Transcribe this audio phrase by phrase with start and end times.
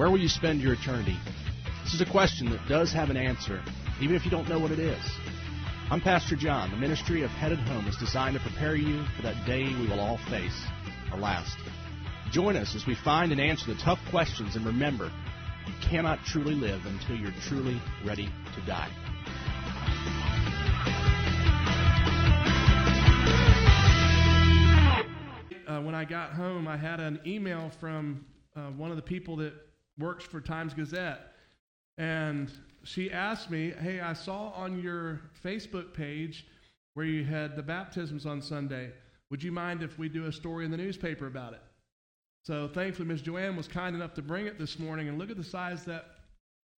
[0.00, 1.18] Where will you spend your eternity?
[1.84, 3.62] This is a question that does have an answer,
[4.00, 5.04] even if you don't know what it is.
[5.90, 6.70] I'm Pastor John.
[6.70, 10.00] The ministry of Headed Home is designed to prepare you for that day we will
[10.00, 10.58] all face,
[11.12, 11.54] our last.
[12.32, 15.12] Join us as we find and answer the tough questions, and remember,
[15.66, 18.90] you cannot truly live until you're truly ready to die.
[25.68, 28.24] Uh, when I got home, I had an email from
[28.56, 29.52] uh, one of the people that
[30.00, 31.32] works for Times Gazette.
[31.98, 32.50] And
[32.82, 36.46] she asked me, Hey, I saw on your Facebook page
[36.94, 38.90] where you had the baptisms on Sunday.
[39.30, 41.62] Would you mind if we do a story in the newspaper about it?
[42.42, 43.22] So thankfully, Ms.
[43.22, 45.08] Joanne was kind enough to bring it this morning.
[45.08, 46.06] And look at the size that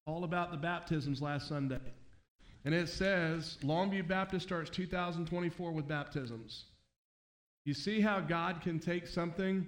[0.06, 1.80] all about the baptisms last Sunday.
[2.64, 6.64] And it says Longview Baptist starts 2024 with baptisms.
[7.64, 9.66] You see how God can take something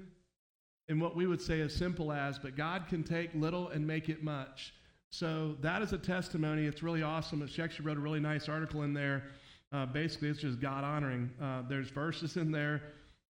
[0.88, 4.08] in what we would say as simple as, but God can take little and make
[4.08, 4.74] it much.
[5.10, 6.66] So that is a testimony.
[6.66, 7.46] It's really awesome.
[7.46, 9.24] She actually wrote a really nice article in there.
[9.72, 11.30] Uh, basically, it's just God honoring.
[11.40, 12.82] Uh, there's verses in there.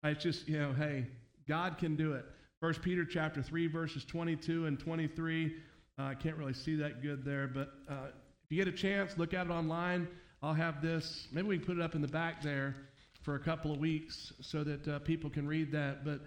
[0.05, 1.07] It's just, you know, hey,
[1.49, 2.25] God can do it.
[2.61, 5.55] First Peter chapter 3, verses 22 and 23.
[5.99, 8.07] Uh, I can't really see that good there, but uh,
[8.45, 10.09] if you get a chance, look at it online.
[10.43, 11.29] I'll have this.
[11.33, 12.77] Maybe we can put it up in the back there
[13.23, 16.05] for a couple of weeks so that uh, people can read that.
[16.05, 16.21] But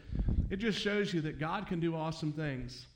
[0.56, 2.88] it just shows you that God can do awesome things.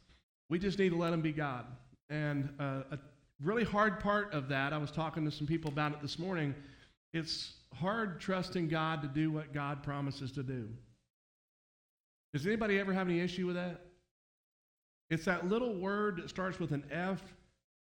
[0.49, 1.65] We just need to let Him be God.
[2.09, 2.99] And uh, a
[3.43, 6.55] really hard part of that, I was talking to some people about it this morning,
[7.11, 10.69] it's hard trusting God to do what God promises to do.
[12.31, 13.81] Does anybody ever have any issue with that?
[15.09, 17.21] It's that little word that starts with an F,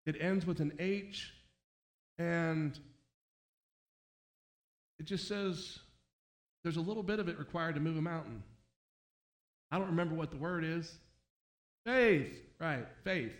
[0.05, 1.31] it ends with an H,
[2.17, 2.77] and
[4.99, 5.79] it just says
[6.63, 8.43] there's a little bit of it required to move a mountain.
[9.71, 10.97] I don't remember what the word is.
[11.85, 13.33] Faith, right, faith.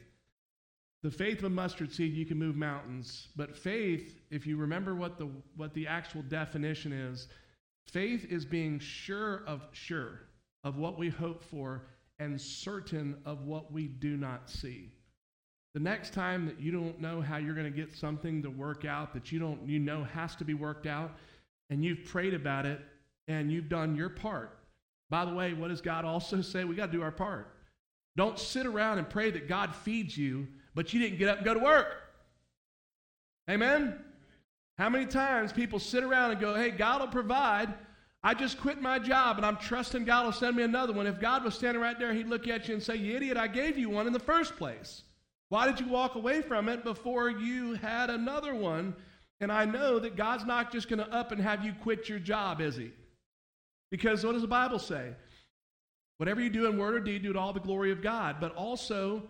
[1.01, 3.29] The faith of a mustard seed, you can move mountains.
[3.35, 7.27] But faith, if you remember what the, what the actual definition is,
[7.87, 10.21] faith is being sure of sure
[10.63, 11.83] of what we hope for
[12.19, 14.91] and certain of what we do not see.
[15.73, 18.83] The next time that you don't know how you're going to get something to work
[18.83, 21.11] out that you don't you know has to be worked out
[21.69, 22.81] and you've prayed about it
[23.27, 24.58] and you've done your part.
[25.09, 26.63] By the way, what does God also say?
[26.63, 27.51] We got to do our part.
[28.15, 31.45] Don't sit around and pray that God feeds you, but you didn't get up and
[31.45, 31.87] go to work.
[33.49, 33.97] Amen?
[34.77, 37.73] How many times people sit around and go, hey, God will provide.
[38.21, 41.07] I just quit my job and I'm trusting God will send me another one.
[41.07, 43.47] If God was standing right there, he'd look at you and say, You idiot, I
[43.47, 45.03] gave you one in the first place.
[45.47, 48.93] Why did you walk away from it before you had another one?
[49.41, 52.19] And I know that God's not just going to up and have you quit your
[52.19, 52.91] job, is he?
[53.91, 55.13] Because what does the Bible say?
[56.17, 58.37] Whatever you do in word or deed, do it all the glory of God.
[58.39, 59.23] But also,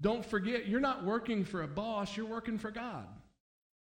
[0.00, 3.06] don't forget, you're not working for a boss, you're working for God.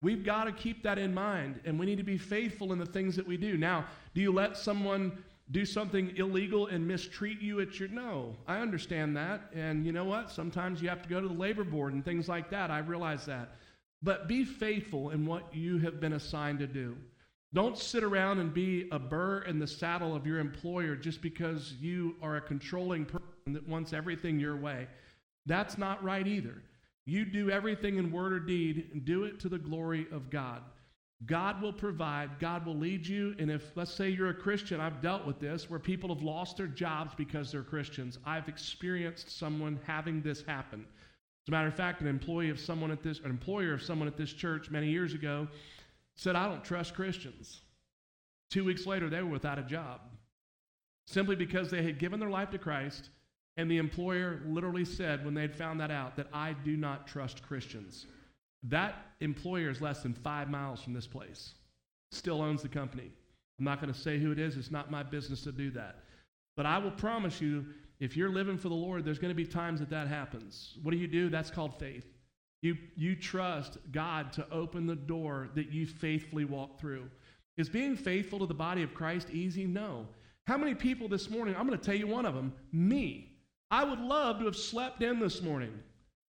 [0.01, 2.85] We've got to keep that in mind, and we need to be faithful in the
[2.85, 3.57] things that we do.
[3.57, 3.85] Now,
[4.16, 9.16] do you let someone do something illegal and mistreat you at your no i understand
[9.17, 12.05] that and you know what sometimes you have to go to the labor board and
[12.05, 13.55] things like that i realize that
[14.01, 16.95] but be faithful in what you have been assigned to do
[17.53, 21.73] don't sit around and be a burr in the saddle of your employer just because
[21.79, 24.88] you are a controlling person that wants everything your way.
[25.45, 26.61] That's not right either.
[27.06, 30.61] You do everything in word or deed and do it to the glory of God.
[31.25, 33.35] God will provide, God will lead you.
[33.38, 36.57] And if, let's say, you're a Christian, I've dealt with this where people have lost
[36.57, 38.17] their jobs because they're Christians.
[38.25, 40.85] I've experienced someone having this happen.
[41.44, 44.07] As a matter of fact, an employee of someone at this, an employer of someone
[44.07, 45.47] at this church many years ago
[46.22, 47.62] said, I don't trust Christians.
[48.52, 50.02] Two weeks later, they were without a job
[51.08, 53.09] simply because they had given their life to Christ,
[53.58, 57.08] and the employer literally said, when they had found that out, that I do not
[57.08, 58.06] trust Christians.
[58.64, 61.56] That employer is less than five miles from this place,
[62.12, 63.12] still owns the company.
[63.58, 66.03] I'm not going to say who it is, it's not my business to do that.
[66.56, 67.66] But I will promise you,
[68.00, 70.78] if you're living for the Lord, there's going to be times that that happens.
[70.84, 71.29] What do you do?
[71.29, 72.06] That's called faith.
[72.61, 77.09] You, you trust God to open the door that you faithfully walk through.
[77.58, 79.66] Is being faithful to the body of Christ easy?
[79.66, 80.08] No.
[80.47, 81.55] How many people this morning?
[81.55, 83.31] I'm going to tell you one of them me.
[83.69, 85.72] I would love to have slept in this morning.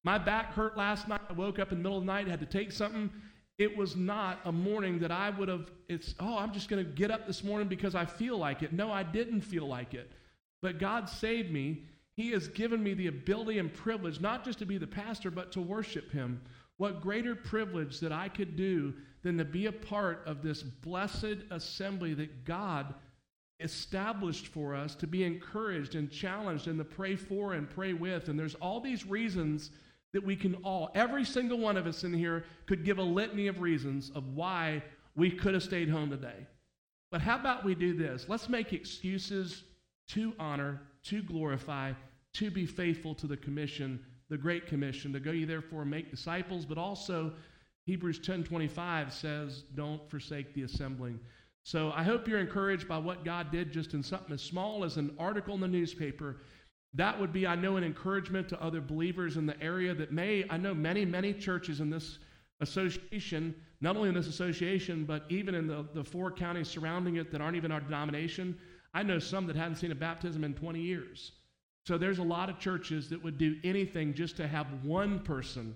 [0.04, 1.22] My back hurt last night.
[1.30, 3.10] I woke up in the middle of the night, had to take something.
[3.58, 6.90] It was not a morning that I would have, it's, oh, I'm just going to
[6.90, 8.72] get up this morning because I feel like it.
[8.72, 10.12] No, I didn't feel like it.
[10.62, 11.84] But God saved me.
[12.20, 15.54] He has given me the ability and privilege not just to be the pastor, but
[15.54, 16.42] to worship Him.
[16.76, 18.94] What greater privilege that I could do
[19.24, 22.94] than to be a part of this blessed assembly that God
[23.62, 28.28] established for us to be encouraged and challenged and to pray for and pray with.
[28.28, 29.72] And there's all these reasons
[30.12, 33.48] that we can all, every single one of us in here, could give a litany
[33.48, 34.84] of reasons of why
[35.16, 36.48] we could have stayed home today.
[37.12, 38.26] But how about we do this?
[38.28, 39.64] Let's make excuses
[40.10, 41.94] to honor, to glorify,
[42.34, 44.00] to be faithful to the commission,
[44.30, 47.34] the great commission, to go ye therefore make disciples, but also
[47.86, 51.20] Hebrews 10:25 says, "Don't forsake the assembling."
[51.64, 54.98] So I hope you're encouraged by what God did just in something as small as
[54.98, 56.38] an article in the newspaper.
[56.94, 60.46] That would be, I know, an encouragement to other believers in the area that may,
[60.50, 62.20] I know many, many churches in this
[62.62, 67.32] association, not only in this association, but even in the, the four counties surrounding it
[67.32, 68.58] that aren't even our denomination.
[68.94, 71.32] I know some that hadn't seen a baptism in 20 years.
[71.90, 75.76] So there's a lot of churches that would do anything just to have one person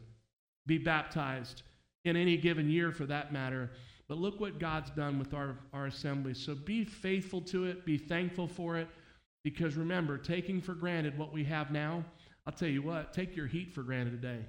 [0.68, 1.64] be baptized
[2.06, 3.72] in any given year for that matter.
[4.08, 6.36] But look what God's done with our, our assembly.
[6.36, 8.90] So be faithful to it, be thankful for it,
[9.44, 12.06] because remember, taking for granted what we have now,
[12.46, 14.46] I'll tell you what, take your heat for granted today.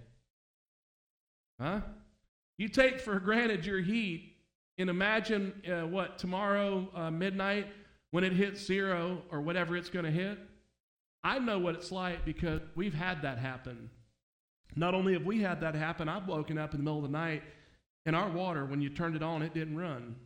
[1.59, 1.81] Huh?
[2.59, 4.35] You take for granted your heat,
[4.77, 7.69] and imagine uh, what, tomorrow, uh, midnight,
[8.11, 10.39] when it hits zero or whatever it's going to hit.
[11.25, 13.91] I know what it's like because we've had that happen.
[14.77, 17.17] Not only have we had that happen, I've woken up in the middle of the
[17.17, 17.43] night
[18.07, 20.17] and our water, when you turned it on, it didn't run.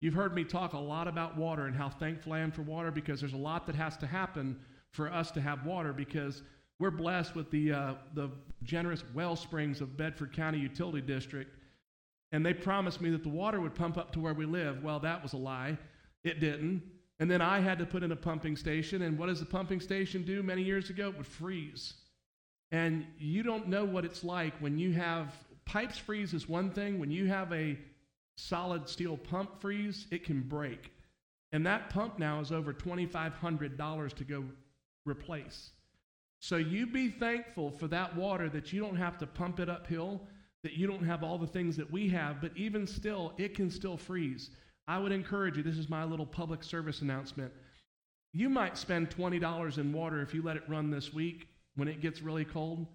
[0.00, 2.90] You've heard me talk a lot about water and how thankful I am for water
[2.90, 4.58] because there's a lot that has to happen
[4.92, 6.42] for us to have water because
[6.80, 8.30] we're blessed with the, uh, the
[8.62, 11.50] generous well springs of Bedford County Utility District.
[12.32, 14.82] And they promised me that the water would pump up to where we live.
[14.82, 15.78] Well, that was a lie.
[16.24, 16.82] It didn't.
[17.20, 19.02] And then I had to put in a pumping station.
[19.02, 21.08] And what does the pumping station do many years ago?
[21.08, 21.94] It would freeze.
[22.70, 25.34] And you don't know what it's like when you have
[25.64, 26.98] pipes freeze is one thing.
[26.98, 27.78] When you have a
[28.36, 30.92] solid steel pump freeze, it can break.
[31.52, 34.44] And that pump now is over $2,500 to go
[35.04, 35.70] replace.
[36.40, 40.20] So you be thankful for that water that you don't have to pump it uphill,
[40.62, 43.70] that you don't have all the things that we have, but even still, it can
[43.70, 44.50] still freeze.
[44.88, 47.52] I would encourage you, this is my little public service announcement.
[48.32, 51.46] You might spend $20 in water if you let it run this week
[51.78, 52.88] when it gets really cold,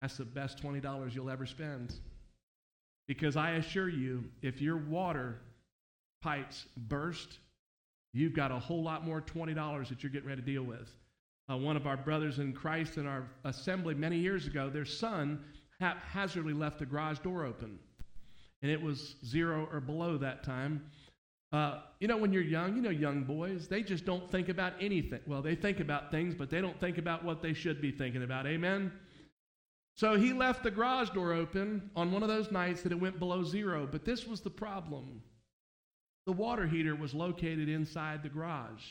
[0.00, 1.94] that's the best $20 you'll ever spend.
[3.06, 5.36] Because I assure you, if your water
[6.22, 7.38] pipes burst,
[8.14, 10.90] you've got a whole lot more $20 that you're getting ready to deal with.
[11.50, 15.44] Uh, one of our brothers in Christ in our assembly many years ago, their son
[15.78, 17.78] haphazardly left the garage door open.
[18.62, 20.86] And it was zero or below that time.
[21.52, 24.74] Uh, you know, when you're young, you know, young boys, they just don't think about
[24.80, 25.20] anything.
[25.26, 28.22] Well, they think about things, but they don't think about what they should be thinking
[28.22, 28.46] about.
[28.46, 28.92] Amen?
[29.96, 33.18] So he left the garage door open on one of those nights that it went
[33.18, 33.88] below zero.
[33.90, 35.22] But this was the problem
[36.26, 38.84] the water heater was located inside the garage.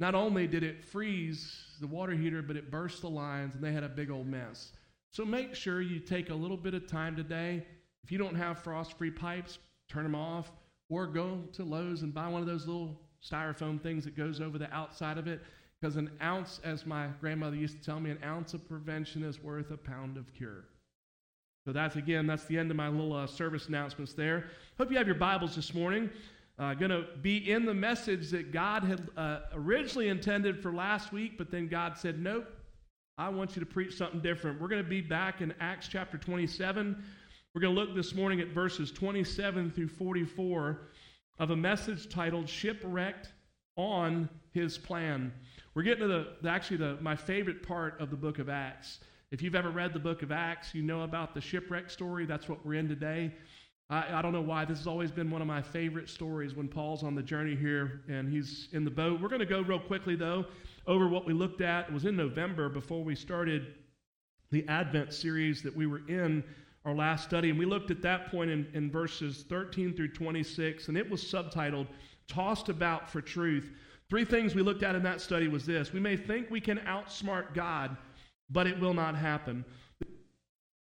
[0.00, 3.72] Not only did it freeze the water heater, but it burst the lines and they
[3.72, 4.72] had a big old mess.
[5.12, 7.64] So make sure you take a little bit of time today.
[8.02, 9.58] If you don't have frost free pipes,
[9.88, 10.50] turn them off
[10.92, 14.58] or go to Lowe's and buy one of those little styrofoam things that goes over
[14.58, 15.40] the outside of it.
[15.80, 19.42] Because an ounce, as my grandmother used to tell me, an ounce of prevention is
[19.42, 20.64] worth a pound of cure.
[21.64, 24.50] So that's again, that's the end of my little uh, service announcements there.
[24.78, 26.10] Hope you have your Bibles this morning.
[26.58, 31.10] Uh, going to be in the message that God had uh, originally intended for last
[31.10, 32.46] week, but then God said, Nope,
[33.16, 34.60] I want you to preach something different.
[34.60, 37.02] We're going to be back in Acts chapter 27.
[37.54, 40.88] We're going to look this morning at verses 27 through 44
[41.38, 43.32] of a message titled Shipwrecked
[43.76, 45.32] on His Plan.
[45.74, 49.00] We're getting to the, actually the, my favorite part of the book of Acts.
[49.30, 52.26] If you've ever read the book of Acts, you know about the shipwreck story.
[52.26, 53.32] That's what we're in today.
[53.88, 54.66] I, I, don't know why.
[54.66, 58.02] This has always been one of my favorite stories when Paul's on the journey here
[58.08, 59.20] and he's in the boat.
[59.20, 60.44] We're going to go real quickly, though,
[60.86, 61.88] over what we looked at.
[61.88, 63.74] It was in November before we started
[64.50, 66.44] the Advent series that we were in
[66.84, 67.50] our last study.
[67.50, 71.22] And we looked at that point in, in verses 13 through 26, and it was
[71.22, 71.86] subtitled
[72.26, 73.70] Tossed About for Truth.
[74.08, 75.92] Three things we looked at in that study was this.
[75.92, 77.96] We may think we can outsmart God,
[78.50, 79.64] but it will not happen.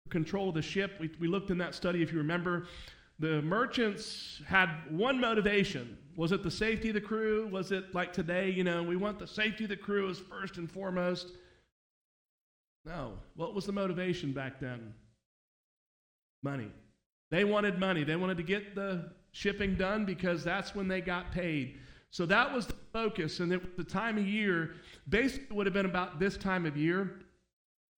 [0.09, 2.65] Control of the ship, we, we looked in that study, if you remember,
[3.19, 5.97] the merchants had one motivation.
[6.15, 7.47] Was it the safety of the crew?
[7.51, 10.57] Was it like today, you know, we want the safety of the crew as first
[10.57, 11.33] and foremost?
[12.85, 13.13] No.
[13.35, 14.93] What was the motivation back then?
[16.43, 16.71] Money.
[17.31, 18.03] They wanted money.
[18.03, 21.77] They wanted to get the shipping done because that's when they got paid.
[22.11, 23.39] So that was the focus.
[23.39, 24.71] And it, the time of year
[25.07, 27.19] basically would have been about this time of year,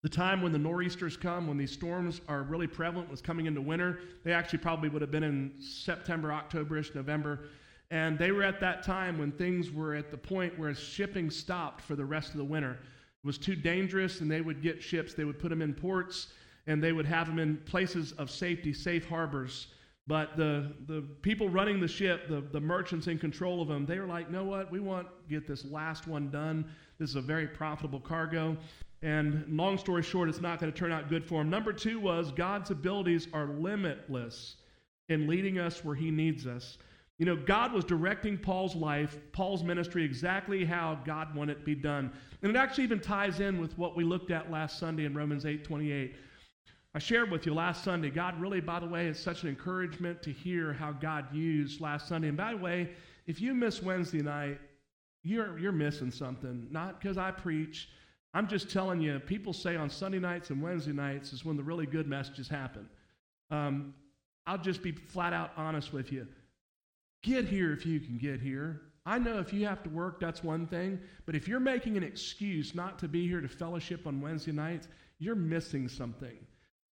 [0.03, 3.61] the time when the nor'easters come, when these storms are really prevalent, was coming into
[3.61, 3.99] winter.
[4.23, 7.47] They actually probably would have been in September, Octoberish, November.
[7.91, 11.81] And they were at that time when things were at the point where shipping stopped
[11.81, 12.71] for the rest of the winter.
[12.71, 16.27] It was too dangerous, and they would get ships, they would put them in ports,
[16.67, 19.67] and they would have them in places of safety, safe harbors.
[20.07, 23.99] But the, the people running the ship, the, the merchants in control of them, they
[23.99, 24.71] were like, know what?
[24.71, 26.65] We want to get this last one done.
[26.99, 28.57] This is a very profitable cargo.
[29.03, 31.49] And long story short, it's not going to turn out good for them.
[31.49, 34.57] Number two was God's abilities are limitless
[35.09, 36.77] in leading us where He needs us.
[37.17, 41.65] You know, God was directing Paul's life, Paul's ministry, exactly how God wanted it to
[41.65, 42.11] be done.
[42.41, 45.45] And it actually even ties in with what we looked at last Sunday in Romans
[45.45, 46.15] 8 28.
[46.93, 48.09] I shared with you last Sunday.
[48.09, 52.07] God really, by the way, is such an encouragement to hear how God used last
[52.07, 52.27] Sunday.
[52.27, 52.89] And by the way,
[53.27, 54.59] if you miss Wednesday night,
[55.23, 56.67] you're, you're missing something.
[56.69, 57.89] Not because I preach.
[58.33, 61.63] I'm just telling you, people say on Sunday nights and Wednesday nights is when the
[61.63, 62.89] really good messages happen.
[63.51, 63.93] Um,
[64.45, 66.27] I'll just be flat out honest with you.
[67.23, 68.81] Get here if you can get here.
[69.05, 70.99] I know if you have to work, that's one thing.
[71.25, 74.87] But if you're making an excuse not to be here to fellowship on Wednesday nights,
[75.19, 76.37] you're missing something.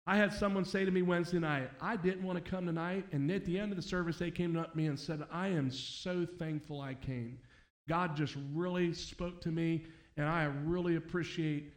[0.08, 3.06] I had someone say to me Wednesday night, I didn't want to come tonight.
[3.10, 5.48] And at the end of the service, they came up to me and said, I
[5.48, 7.38] am so thankful I came.
[7.88, 9.84] God just really spoke to me,
[10.16, 11.72] and I really appreciate,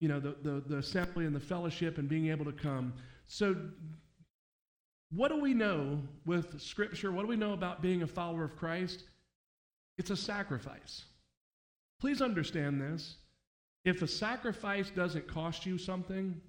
[0.00, 2.92] you know, the, the, the assembly and the fellowship and being able to come.
[3.26, 3.56] So,
[5.12, 7.10] what do we know with Scripture?
[7.10, 9.04] What do we know about being a follower of Christ?
[9.98, 11.04] It's a sacrifice.
[12.00, 13.16] Please understand this.
[13.84, 16.40] If a sacrifice doesn't cost you something,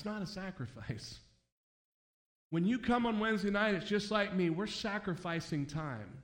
[0.00, 1.18] it's not a sacrifice.
[2.48, 4.48] When you come on Wednesday night, it's just like me.
[4.48, 6.22] We're sacrificing time.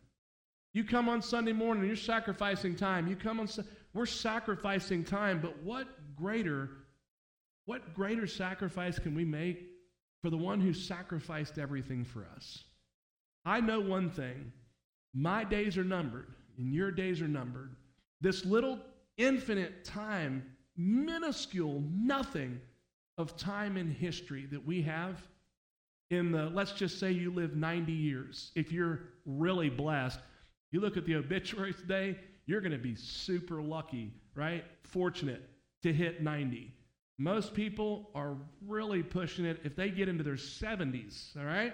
[0.73, 3.07] You come on Sunday morning, you're sacrificing time.
[3.07, 3.51] You come on,
[3.93, 5.43] we're sacrificing time.
[5.43, 6.71] But what greater,
[7.67, 9.67] what greater sacrifice can we make
[10.23, 12.65] for the one who sacrificed everything for us?
[13.45, 14.53] I know one thing:
[15.13, 17.77] my days are numbered, and your days are numbered.
[18.23, 18.79] This little
[19.19, 20.45] infinite time,
[20.79, 22.59] minuscule, nothing
[23.19, 25.21] of time in history that we have
[26.11, 28.53] in the, let's just say you live 90 years.
[28.55, 30.21] If you're really blessed,
[30.71, 34.65] you look at the obituaries today, you're going to be super lucky, right?
[34.85, 35.43] Fortunate
[35.83, 36.73] to hit 90.
[37.19, 41.73] Most people are really pushing it if they get into their 70s, all right?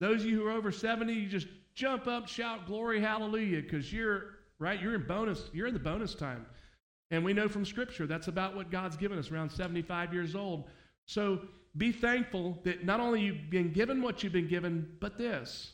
[0.00, 3.92] Those of you who are over 70, you just jump up, shout glory, hallelujah, because
[3.92, 6.44] you're, right, you're in bonus, you're in the bonus time.
[7.10, 10.68] And we know from Scripture that's about what God's given us, around 75 years old.
[11.06, 11.40] So
[11.76, 15.72] be thankful that not only you've been given what you've been given, but this.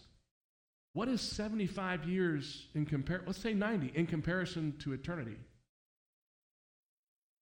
[0.92, 3.26] What is 75 years in comparison?
[3.26, 5.36] Let's say 90 in comparison to eternity.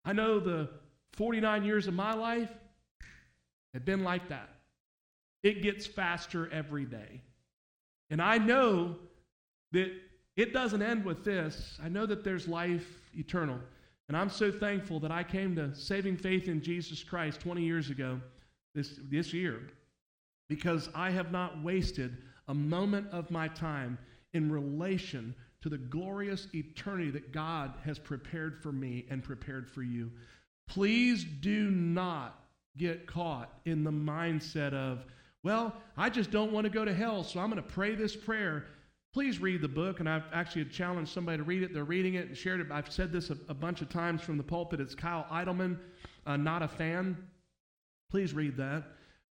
[0.04, 0.70] I know the
[1.12, 2.50] 49 years of my life
[3.74, 4.48] have been like that.
[5.42, 7.20] It gets faster every day.
[8.10, 8.96] And I know
[9.72, 9.90] that
[10.36, 11.78] it doesn't end with this.
[11.82, 13.58] I know that there's life eternal.
[14.08, 17.90] And I'm so thankful that I came to saving faith in Jesus Christ 20 years
[17.90, 18.20] ago
[18.74, 19.60] this, this year
[20.48, 22.16] because I have not wasted
[22.48, 23.96] a moment of my time
[24.34, 29.82] in relation to the glorious eternity that God has prepared for me and prepared for
[29.82, 30.10] you.
[30.68, 32.38] Please do not
[32.76, 35.04] get caught in the mindset of,
[35.42, 38.16] well, I just don't want to go to hell, so I'm going to pray this
[38.16, 38.66] prayer
[39.12, 41.74] Please read the book, and I've actually challenged somebody to read it.
[41.74, 42.68] They're reading it and shared it.
[42.70, 44.80] I've said this a, a bunch of times from the pulpit.
[44.80, 45.78] It's Kyle Idleman,
[46.26, 47.18] uh, not a fan.
[48.10, 48.84] Please read that.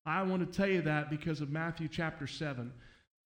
[0.06, 2.74] I want to tell you that because of Matthew chapter 7.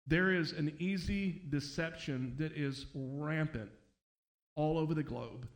[0.07, 3.69] There is an easy deception that is rampant
[4.55, 5.47] all over the globe.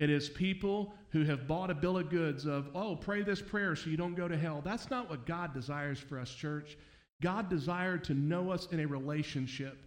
[0.00, 3.76] It is people who have bought a bill of goods of, oh, pray this prayer
[3.76, 4.62] so you don't go to hell.
[4.64, 6.76] That's not what God desires for us, church.
[7.22, 9.78] God desired to know us in a relationship.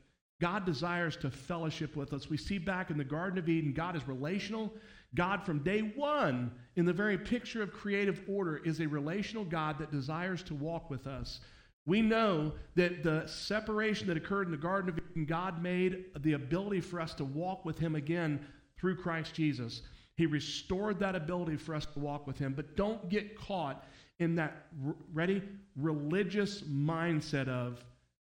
[0.43, 2.29] God desires to fellowship with us.
[2.29, 4.73] We see back in the Garden of Eden, God is relational.
[5.15, 9.79] God, from day one, in the very picture of creative order, is a relational God
[9.79, 11.39] that desires to walk with us.
[11.85, 16.33] We know that the separation that occurred in the Garden of Eden, God made the
[16.33, 18.45] ability for us to walk with Him again
[18.77, 19.81] through Christ Jesus.
[20.17, 22.51] He restored that ability for us to walk with Him.
[22.53, 23.85] But don't get caught
[24.19, 24.65] in that,
[25.13, 25.41] ready,
[25.77, 27.81] religious mindset of,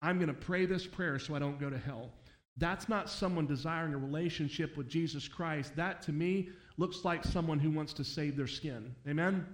[0.04, 2.10] I'm going to pray this prayer so I don't go to hell.
[2.58, 5.74] That's not someone desiring a relationship with Jesus Christ.
[5.76, 8.94] That to me looks like someone who wants to save their skin.
[9.08, 9.46] Amen?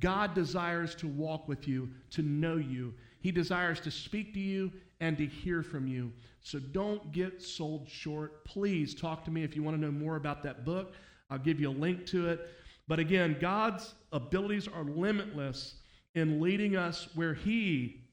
[0.00, 2.92] God desires to walk with you, to know you.
[3.20, 6.12] He desires to speak to you and to hear from you.
[6.40, 8.44] So don't get sold short.
[8.44, 10.94] Please talk to me if you want to know more about that book.
[11.30, 12.48] I'll give you a link to it.
[12.88, 15.74] But again, God's abilities are limitless
[16.16, 18.07] in leading us where He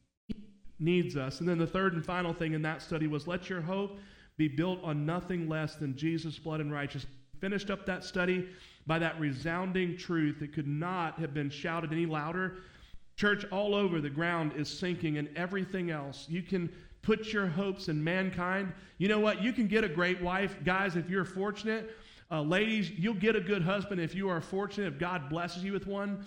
[0.80, 1.40] needs us.
[1.40, 4.00] And then the third and final thing in that study was let your hope
[4.38, 7.12] be built on nothing less than Jesus' blood and righteousness.
[7.40, 8.48] Finished up that study
[8.88, 12.58] by that resounding truth that could not have been shouted any louder.
[13.16, 16.26] Church, all over the ground is sinking and everything else.
[16.30, 16.70] You can
[17.02, 18.74] put your hopes in mankind.
[18.98, 19.42] You know what?
[19.42, 21.96] You can get a great wife, guys, if you're fortunate.
[22.32, 25.72] Uh, ladies, you'll get a good husband if you are fortunate, if God blesses you
[25.72, 26.26] with one.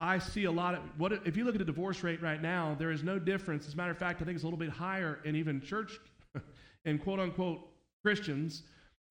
[0.00, 2.76] I see a lot of what if you look at the divorce rate right now,
[2.78, 3.66] there is no difference.
[3.66, 5.98] As a matter of fact, I think it's a little bit higher in even church
[6.84, 7.60] and quote unquote
[8.02, 8.62] Christians,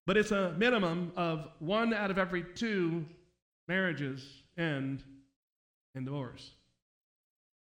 [0.06, 3.06] but it's a minimum of one out of every two
[3.68, 5.04] marriages end
[5.96, 6.52] in divorce.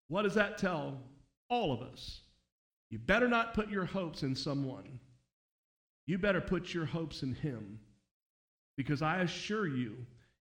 [0.09, 1.01] What does that tell
[1.49, 2.21] all of us?
[2.91, 5.01] You better not put your hopes in someone.
[6.07, 7.81] You better put your hopes in Him.
[8.77, 9.97] Because I assure you,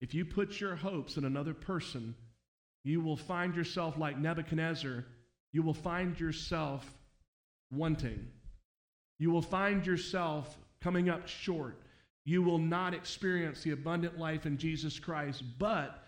[0.01, 2.15] if you put your hopes in another person,
[2.85, 5.05] you will find yourself like Nebuchadnezzar.
[5.53, 6.85] You will find yourself
[7.71, 8.29] wanting.
[9.19, 11.83] You will find yourself coming up short.
[12.25, 15.43] You will not experience the abundant life in Jesus Christ.
[15.59, 16.05] But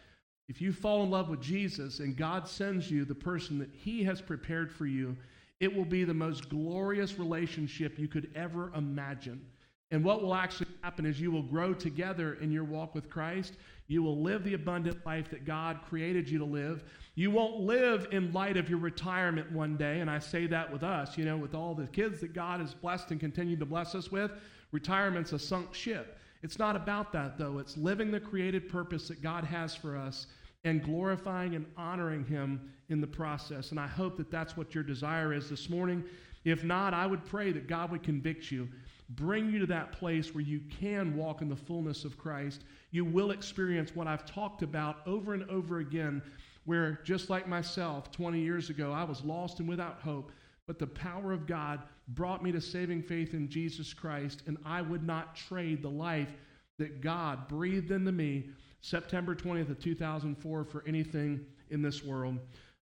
[0.48, 4.04] if you fall in love with Jesus and God sends you the person that He
[4.04, 5.16] has prepared for you,
[5.60, 9.44] it will be the most glorious relationship you could ever imagine.
[9.92, 13.54] And what will actually happen is you will grow together in your walk with Christ.
[13.88, 16.82] You will live the abundant life that God created you to live.
[17.14, 20.00] You won't live in light of your retirement one day.
[20.00, 22.72] And I say that with us, you know, with all the kids that God has
[22.72, 24.32] blessed and continued to bless us with.
[24.72, 26.18] Retirement's a sunk ship.
[26.42, 27.58] It's not about that, though.
[27.58, 30.26] It's living the created purpose that God has for us
[30.64, 33.72] and glorifying and honoring Him in the process.
[33.72, 36.02] And I hope that that's what your desire is this morning.
[36.44, 38.68] If not, I would pray that God would convict you
[39.16, 42.62] bring you to that place where you can walk in the fullness of Christ.
[42.90, 46.22] You will experience what I've talked about over and over again,
[46.64, 50.30] where just like myself 20 years ago, I was lost and without hope,
[50.66, 54.82] but the power of God brought me to saving faith in Jesus Christ, and I
[54.82, 56.30] would not trade the life
[56.78, 58.50] that God breathed into me
[58.80, 62.38] September 20th of 2004 for anything in this world.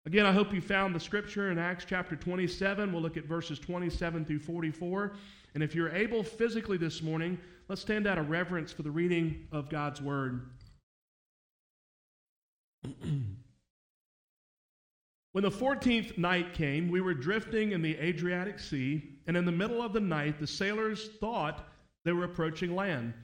[0.07, 2.93] Again, I hope you found the scripture in Acts chapter 27.
[2.93, 5.13] We'll look at verses 27 through 44.
[5.55, 9.47] And if you're able physically this morning, let's stand out of reverence for the reading
[9.53, 10.51] of God's word.
[15.33, 19.53] when the 14th night came, we were drifting in the Adriatic Sea, and in the
[19.53, 21.69] middle of the night, the sailors thought
[22.05, 23.15] they were approaching land.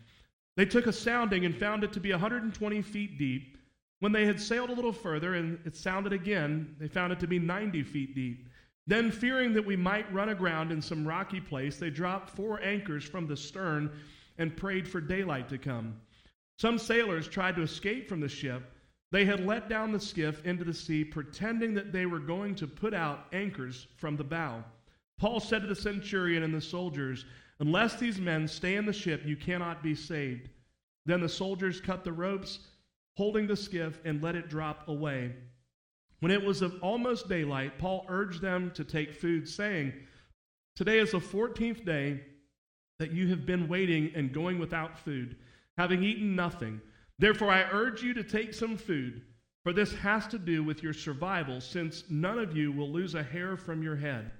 [0.56, 3.58] They took a sounding and found it to be 120 feet deep.
[4.00, 7.26] When they had sailed a little further and it sounded again, they found it to
[7.26, 8.48] be 90 feet deep.
[8.86, 13.04] Then, fearing that we might run aground in some rocky place, they dropped four anchors
[13.04, 13.90] from the stern
[14.38, 16.00] and prayed for daylight to come.
[16.58, 18.70] Some sailors tried to escape from the ship.
[19.10, 22.66] They had let down the skiff into the sea, pretending that they were going to
[22.66, 24.64] put out anchors from the bow.
[25.18, 27.24] Paul said to the centurion and the soldiers,
[27.60, 30.48] Unless these men stay in the ship, you cannot be saved.
[31.06, 32.58] Then the soldiers cut the ropes
[33.16, 35.32] holding the skiff and let it drop away.
[36.24, 39.92] When it was almost daylight, Paul urged them to take food, saying,
[40.74, 42.22] Today is the 14th day
[42.98, 45.36] that you have been waiting and going without food,
[45.76, 46.80] having eaten nothing.
[47.18, 49.20] Therefore, I urge you to take some food,
[49.64, 53.22] for this has to do with your survival, since none of you will lose a
[53.22, 54.30] hair from your head.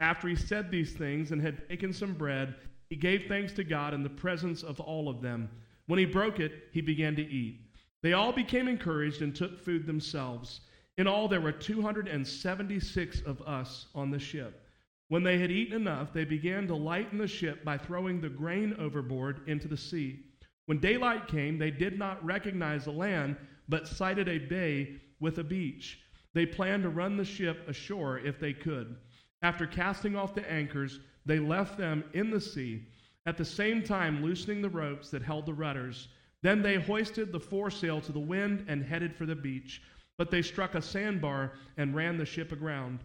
[0.00, 2.56] After he said these things and had taken some bread,
[2.88, 5.48] he gave thanks to God in the presence of all of them.
[5.86, 7.60] When he broke it, he began to eat.
[8.02, 10.62] They all became encouraged and took food themselves.
[11.00, 14.68] In all, there were 276 of us on the ship.
[15.08, 18.76] When they had eaten enough, they began to lighten the ship by throwing the grain
[18.78, 20.26] overboard into the sea.
[20.66, 25.42] When daylight came, they did not recognize the land, but sighted a bay with a
[25.42, 26.00] beach.
[26.34, 28.94] They planned to run the ship ashore if they could.
[29.40, 32.84] After casting off the anchors, they left them in the sea,
[33.24, 36.08] at the same time loosening the ropes that held the rudders.
[36.42, 39.80] Then they hoisted the foresail to the wind and headed for the beach.
[40.20, 42.98] But they struck a sandbar and ran the ship aground.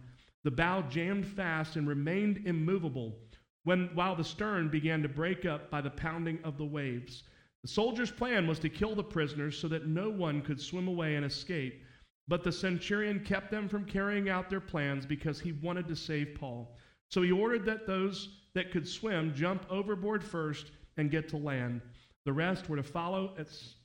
[0.44, 3.16] The bow jammed fast and remained immovable
[3.64, 7.22] when, while the stern began to break up by the pounding of the waves.
[7.62, 11.14] The soldiers' plan was to kill the prisoners so that no one could swim away
[11.14, 11.82] and escape.
[12.28, 16.34] But the centurion kept them from carrying out their plans because he wanted to save
[16.34, 16.76] Paul.
[17.08, 21.80] So he ordered that those that could swim jump overboard first and get to land.
[22.26, 23.36] The rest were to follow,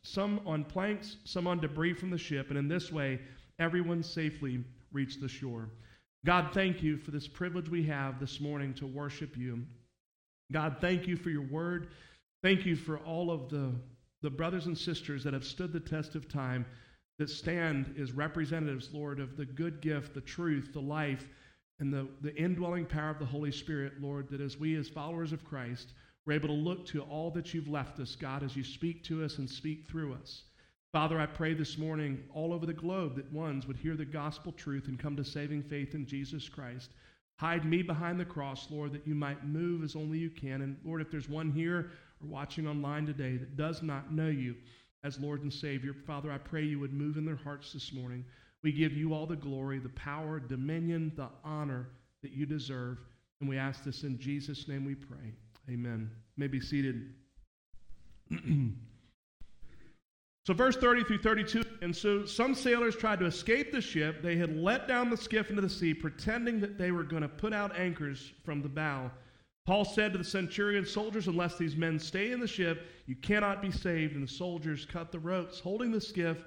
[0.02, 3.20] some on planks, some on debris from the ship, and in this way,
[3.60, 5.70] everyone safely reached the shore.
[6.26, 9.62] God, thank you for this privilege we have this morning to worship you.
[10.52, 11.90] God, thank you for your word.
[12.42, 13.74] Thank you for all of the,
[14.24, 16.66] the brothers and sisters that have stood the test of time,
[17.20, 21.28] that stand as representatives, Lord, of the good gift, the truth, the life,
[21.80, 25.32] and the, the indwelling power of the Holy Spirit, Lord, that as we, as followers
[25.32, 25.94] of Christ,
[26.26, 29.24] we're able to look to all that you've left us, God, as you speak to
[29.24, 30.44] us and speak through us.
[30.92, 34.52] Father, I pray this morning all over the globe that ones would hear the gospel
[34.52, 36.92] truth and come to saving faith in Jesus Christ.
[37.38, 40.62] Hide me behind the cross, Lord, that you might move as only you can.
[40.62, 44.56] And Lord, if there's one here or watching online today that does not know you
[45.04, 48.24] as Lord and Savior, Father, I pray you would move in their hearts this morning.
[48.62, 51.88] We give you all the glory, the power, dominion, the honor
[52.22, 53.00] that you deserve.
[53.40, 55.34] And we ask this in Jesus' name we pray.
[55.70, 56.10] Amen.
[56.36, 57.14] You may be seated.
[60.46, 61.64] so, verse 30 through 32.
[61.82, 64.22] And so some sailors tried to escape the ship.
[64.22, 67.30] They had let down the skiff into the sea, pretending that they were going to
[67.30, 69.12] put out anchors from the bow.
[69.66, 73.62] Paul said to the centurion soldiers, Unless these men stay in the ship, you cannot
[73.62, 74.16] be saved.
[74.16, 76.38] And the soldiers cut the ropes, holding the skiff,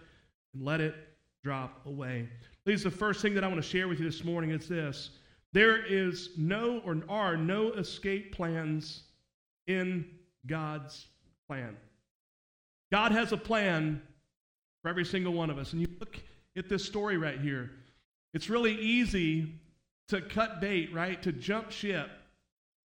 [0.54, 0.94] and let it
[1.42, 2.28] drop away.
[2.64, 5.10] Please, the first thing that I want to share with you this morning is this
[5.54, 9.04] there is no or are no escape plans
[9.68, 10.04] in
[10.46, 11.06] God's
[11.46, 11.76] plan.
[12.90, 14.02] God has a plan
[14.82, 15.72] for every single one of us.
[15.72, 16.18] And you look
[16.56, 17.70] at this story right here.
[18.34, 19.54] It's really easy
[20.08, 21.22] to cut bait, right?
[21.22, 22.10] To jump ship,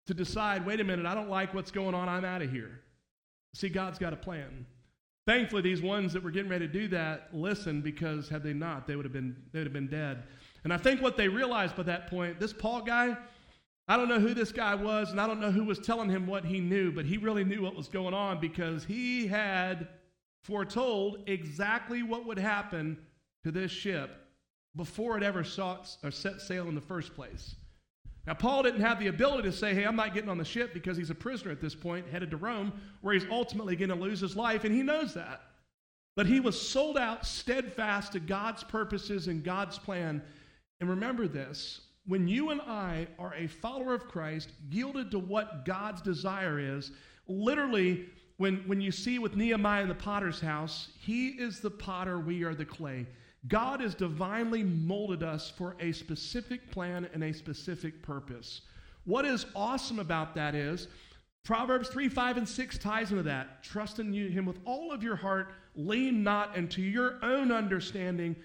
[0.05, 2.81] to decide, wait a minute, I don't like what's going on, I'm out of here.
[3.55, 4.65] See, God's got a plan.
[5.25, 8.87] Thankfully, these ones that were getting ready to do that listened because had they not,
[8.87, 10.23] they would have been, they would have been dead.
[10.63, 13.17] And I think what they realized by that point, this Paul guy,
[13.87, 16.27] I don't know who this guy was, and I don't know who was telling him
[16.27, 19.87] what he knew, but he really knew what was going on because he had
[20.43, 22.97] foretold exactly what would happen
[23.43, 24.27] to this ship
[24.75, 27.55] before it ever sought, or set sail in the first place.
[28.27, 30.73] Now, Paul didn't have the ability to say, hey, I'm not getting on the ship
[30.73, 33.95] because he's a prisoner at this point, headed to Rome, where he's ultimately going to
[33.95, 35.41] lose his life, and he knows that.
[36.17, 40.21] But he was sold out, steadfast to God's purposes and God's plan.
[40.79, 45.65] And remember this when you and I are a follower of Christ, yielded to what
[45.65, 46.91] God's desire is,
[47.27, 48.05] literally,
[48.37, 52.43] when, when you see with Nehemiah in the potter's house, he is the potter, we
[52.43, 53.05] are the clay.
[53.47, 58.61] God has divinely molded us for a specific plan and a specific purpose.
[59.03, 60.87] What is awesome about that is
[61.43, 63.63] Proverbs 3, 5, and 6 ties into that.
[63.63, 68.35] Trust in Him with all of your heart, lean not into your own understanding.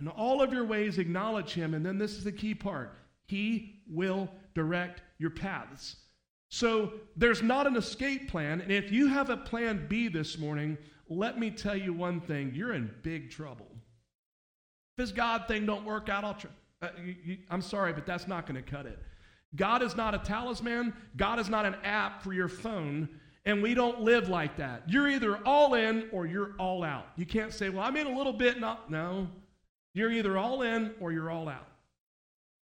[0.00, 1.74] In all of your ways, acknowledge Him.
[1.74, 2.92] And then this is the key part
[3.26, 5.96] He will direct your paths.
[6.48, 8.60] So there's not an escape plan.
[8.60, 10.76] And if you have a plan B this morning,
[11.08, 13.68] let me tell you one thing you're in big trouble.
[13.70, 16.50] If this God thing don't work out, I'll try.
[16.82, 18.98] Uh, you, you, I'm sorry, but that's not going to cut it.
[19.56, 20.94] God is not a talisman.
[21.16, 23.08] God is not an app for your phone.
[23.44, 24.82] And we don't live like that.
[24.88, 27.06] You're either all in or you're all out.
[27.16, 28.60] You can't say, well, I'm in a little bit.
[28.60, 29.28] No, no.
[29.94, 31.68] You're either all in or you're all out.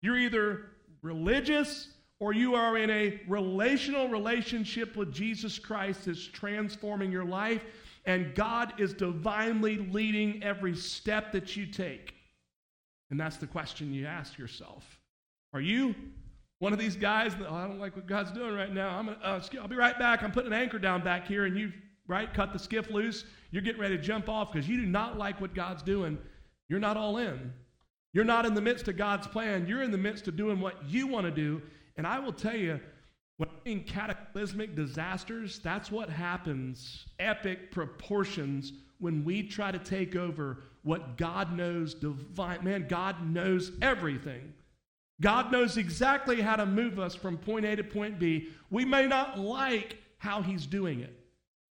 [0.03, 0.67] You're either
[1.03, 1.89] religious
[2.19, 7.65] or you are in a relational relationship with Jesus Christ that's transforming your life,
[8.05, 12.15] and God is divinely leading every step that you take.
[13.11, 14.85] And that's the question you ask yourself.
[15.53, 15.95] Are you
[16.61, 18.91] one of these guys that, oh, I don't like what God's doing right now.
[18.91, 20.23] I'm gonna, uh, I'll be right back.
[20.23, 21.73] I'm putting an anchor down back here, and you,
[22.07, 23.25] right, cut the skiff loose.
[23.51, 26.19] You're getting ready to jump off because you do not like what God's doing.
[26.71, 27.53] You're not all in.
[28.13, 29.67] You're not in the midst of God's plan.
[29.67, 31.61] You're in the midst of doing what you want to do.
[31.97, 32.81] And I will tell you,
[33.37, 40.59] when in cataclysmic disasters, that's what happens, epic proportions, when we try to take over
[40.83, 42.63] what God knows divine.
[42.63, 44.55] Man, God knows everything.
[45.21, 48.49] God knows exactly how to move us from point A to point B.
[48.71, 51.20] We may not like how He's doing it.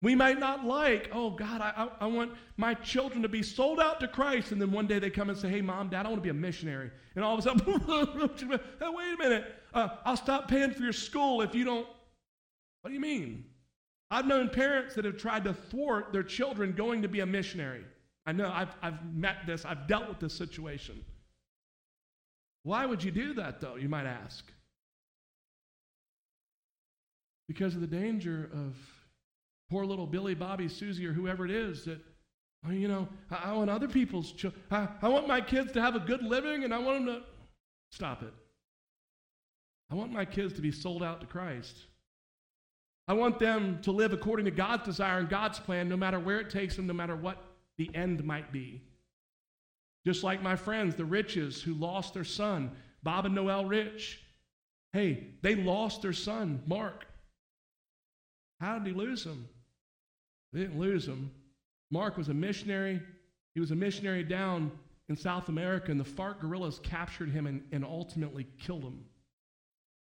[0.02, 4.00] We might not like, oh God, I, I, want my children to be sold out
[4.00, 4.54] to Christ.
[4.54, 6.30] And then one day they come and say, hey, mom, dad, I want to be
[6.30, 6.90] a missionary.
[7.16, 7.66] And all of a sudden,
[8.48, 11.86] wait a minute, uh, I'll stop paying for your school if you don't.
[12.82, 13.44] What do you mean?
[14.10, 17.84] I've known parents that have tried to thwart their children going to be a missionary.
[18.26, 21.04] I know, I've, I've met this, I've dealt with this situation.
[22.64, 24.46] Why would you do that, though, you might ask?
[27.48, 28.76] Because of the danger of
[29.70, 32.00] poor little Billy, Bobby, Susie, or whoever it is that,
[32.68, 34.62] oh, you know, I, I want other people's children.
[34.72, 37.22] I, I want my kids to have a good living and I want them to.
[37.92, 38.34] Stop it.
[39.92, 41.76] I want my kids to be sold out to Christ.
[43.08, 46.40] I want them to live according to God's desire and God's plan, no matter where
[46.40, 47.44] it takes them, no matter what
[47.78, 48.84] the end might be.
[50.06, 54.22] Just like my friends, the Riches, who lost their son, Bob and Noel Rich.
[54.94, 57.08] Hey, they lost their son, Mark.
[58.60, 59.48] How did he lose him?
[60.54, 61.32] They didn't lose him.
[61.92, 63.02] Mark was a missionary.
[63.54, 64.72] He was a missionary down
[65.10, 69.04] in South America, and the FARC guerrillas captured him and, and ultimately killed him.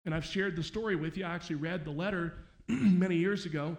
[0.04, 1.24] And I've shared the story with you.
[1.24, 2.34] I actually read the letter
[2.68, 3.76] many years ago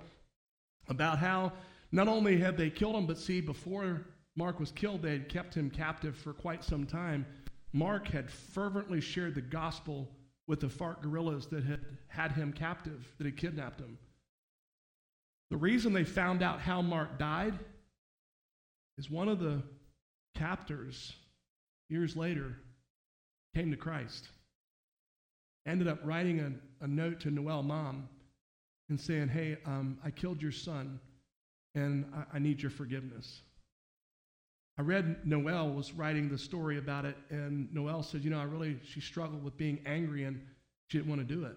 [0.88, 1.53] about how
[1.91, 4.01] not only had they killed him, but see, before
[4.36, 7.25] Mark was killed, they had kept him captive for quite some time.
[7.73, 10.10] Mark had fervently shared the gospel
[10.47, 13.97] with the FARC guerrillas that had had him captive, that had kidnapped him.
[15.49, 17.57] The reason they found out how Mark died
[18.97, 19.63] is one of the
[20.35, 21.13] captors,
[21.89, 22.55] years later,
[23.55, 24.29] came to Christ.
[25.65, 28.07] Ended up writing a, a note to Noel mom
[28.89, 30.99] and saying, Hey, um, I killed your son
[31.75, 33.41] and I, I need your forgiveness.
[34.77, 38.43] I read Noel was writing the story about it, and Noel said, You know, I
[38.43, 40.41] really, she struggled with being angry and
[40.88, 41.55] she didn't want to do it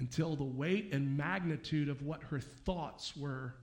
[0.00, 3.54] until the weight and magnitude of what her thoughts were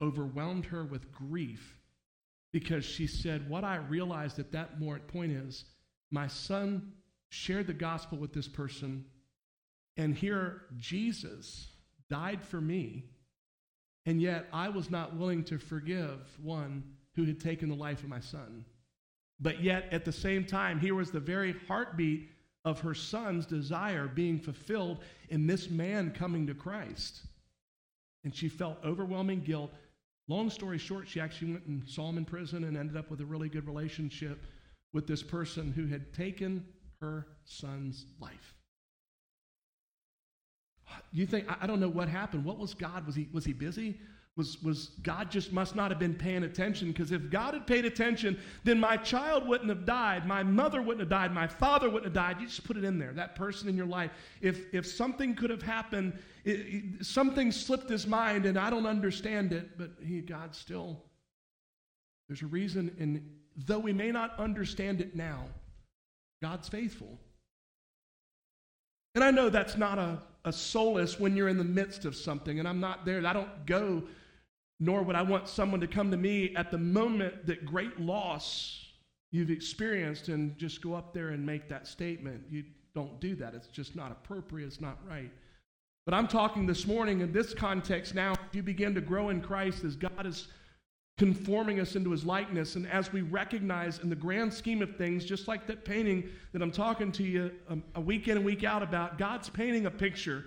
[0.00, 1.78] overwhelmed her with grief
[2.52, 5.64] because she said, What I realized at that point is
[6.10, 6.92] my son
[7.28, 9.04] shared the gospel with this person,
[9.96, 11.66] and here Jesus
[12.08, 13.06] died for me,
[14.06, 16.84] and yet I was not willing to forgive one
[17.16, 18.64] who had taken the life of my son.
[19.40, 22.30] But yet, at the same time, here was the very heartbeat
[22.64, 24.98] of her son's desire being fulfilled
[25.28, 27.22] in this man coming to Christ.
[28.24, 29.70] And she felt overwhelming guilt.
[30.28, 33.20] Long story short, she actually went and saw him in prison and ended up with
[33.20, 34.42] a really good relationship
[34.94, 36.64] with this person who had taken
[37.00, 38.54] her son's life.
[41.12, 42.44] You think, I don't know what happened.
[42.44, 43.06] What was God?
[43.06, 43.98] Was he, was he busy?
[44.36, 47.84] Was, was God just must not have been paying attention because if God had paid
[47.84, 52.06] attention, then my child wouldn't have died, my mother wouldn't have died, my father wouldn't
[52.06, 52.40] have died.
[52.40, 54.10] You just put it in there, that person in your life.
[54.40, 58.86] If, if something could have happened, it, it, something slipped his mind and I don't
[58.86, 61.04] understand it, but he, God still,
[62.28, 63.24] there's a reason, and
[63.66, 65.44] though we may not understand it now,
[66.42, 67.20] God's faithful.
[69.14, 72.58] And I know that's not a, a solace when you're in the midst of something,
[72.58, 73.24] and I'm not there.
[73.24, 74.02] I don't go
[74.80, 78.86] nor would I want someone to come to me at the moment that great loss
[79.30, 82.42] you've experienced and just go up there and make that statement.
[82.50, 83.54] You don't do that.
[83.54, 85.30] It's just not appropriate, it's not right.
[86.06, 89.40] But I'm talking this morning in this context now, If you begin to grow in
[89.40, 90.48] Christ as God is
[91.16, 92.74] conforming us into his likeness.
[92.76, 96.60] And as we recognize in the grand scheme of things, just like that painting that
[96.60, 99.90] I'm talking to you a, a week in and week out about, God's painting a
[99.90, 100.44] picture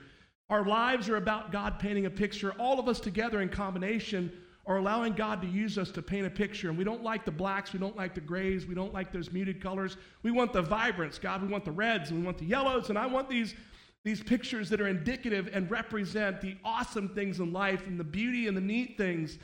[0.49, 2.53] our lives are about God painting a picture.
[2.57, 4.31] All of us together in combination
[4.65, 6.69] are allowing God to use us to paint a picture.
[6.69, 9.31] And we don't like the blacks, we don't like the grays, we don't like those
[9.31, 9.97] muted colors.
[10.23, 11.41] We want the vibrance, God.
[11.41, 13.55] We want the reds, and we want the yellows, and I want these,
[14.03, 18.47] these pictures that are indicative and represent the awesome things in life and the beauty
[18.47, 19.38] and the neat things.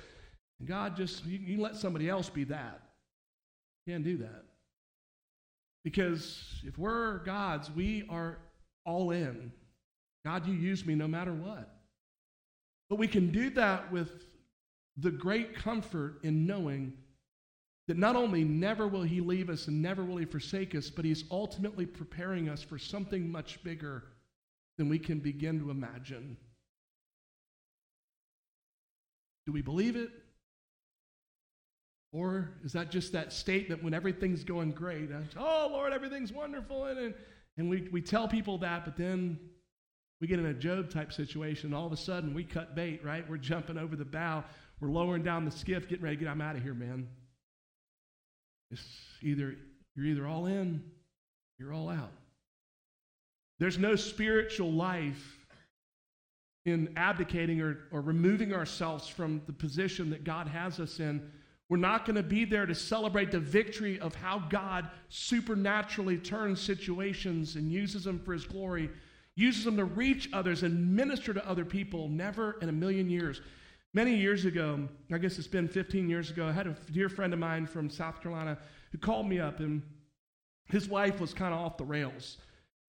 [0.59, 2.81] And God just, you, you let somebody else be that.
[3.85, 4.43] You can't do that.
[5.85, 8.37] Because if we're God's, we are
[8.85, 9.51] all in.
[10.25, 11.69] God, you use me no matter what.
[12.89, 14.27] But we can do that with
[14.97, 16.93] the great comfort in knowing
[17.87, 21.03] that not only never will He leave us and never will He forsake us, but
[21.03, 24.03] He's ultimately preparing us for something much bigger
[24.77, 26.37] than we can begin to imagine.
[29.45, 30.09] Do we believe it?
[32.13, 35.09] Or is that just that statement when everything's going great?
[35.35, 36.85] Oh, Lord, everything's wonderful.
[36.85, 37.13] And,
[37.57, 39.39] and we, we tell people that, but then
[40.23, 43.29] we get in a Job type situation, all of a sudden we cut bait, right?
[43.29, 44.45] We're jumping over the bow,
[44.79, 47.09] we're lowering down the skiff, getting ready to get, I'm out of here, man.
[48.71, 48.81] It's
[49.21, 49.53] either,
[49.97, 50.81] you're either all in,
[51.59, 52.13] you're all out.
[53.59, 55.45] There's no spiritual life
[56.63, 61.33] in abdicating or, or removing ourselves from the position that God has us in.
[61.67, 66.61] We're not going to be there to celebrate the victory of how God supernaturally turns
[66.61, 68.89] situations and uses them for his glory
[69.35, 72.07] uses them to reach others and minister to other people.
[72.07, 73.41] Never in a million years.
[73.93, 77.31] Many years ago, I guess it's been 15 years ago, I had a dear friend
[77.31, 78.57] of mine from South Carolina
[78.91, 79.83] who called me up, and
[80.65, 82.37] his wife was kind of off the rails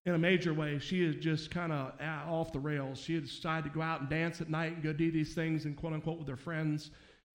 [0.06, 0.78] in a major way.
[0.78, 2.98] She is just kind of ah, off the rails.
[2.98, 5.64] She had decided to go out and dance at night and go do these things
[5.64, 6.90] and quote unquote with her friends.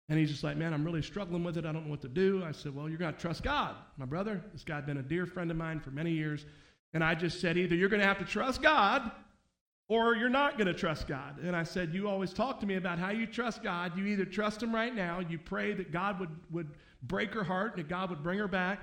[0.07, 1.65] And he's just like, man, I'm really struggling with it.
[1.65, 2.43] I don't know what to do.
[2.43, 4.43] I said, well, you're going to trust God, my brother.
[4.53, 6.45] This guy had been a dear friend of mine for many years.
[6.93, 9.11] And I just said, either you're going to have to trust God
[9.89, 11.39] or you're not going to trust God.
[11.43, 13.97] And I said, You always talk to me about how you trust God.
[13.97, 16.69] You either trust Him right now, you pray that God would, would
[17.03, 18.79] break her heart and that God would bring her back,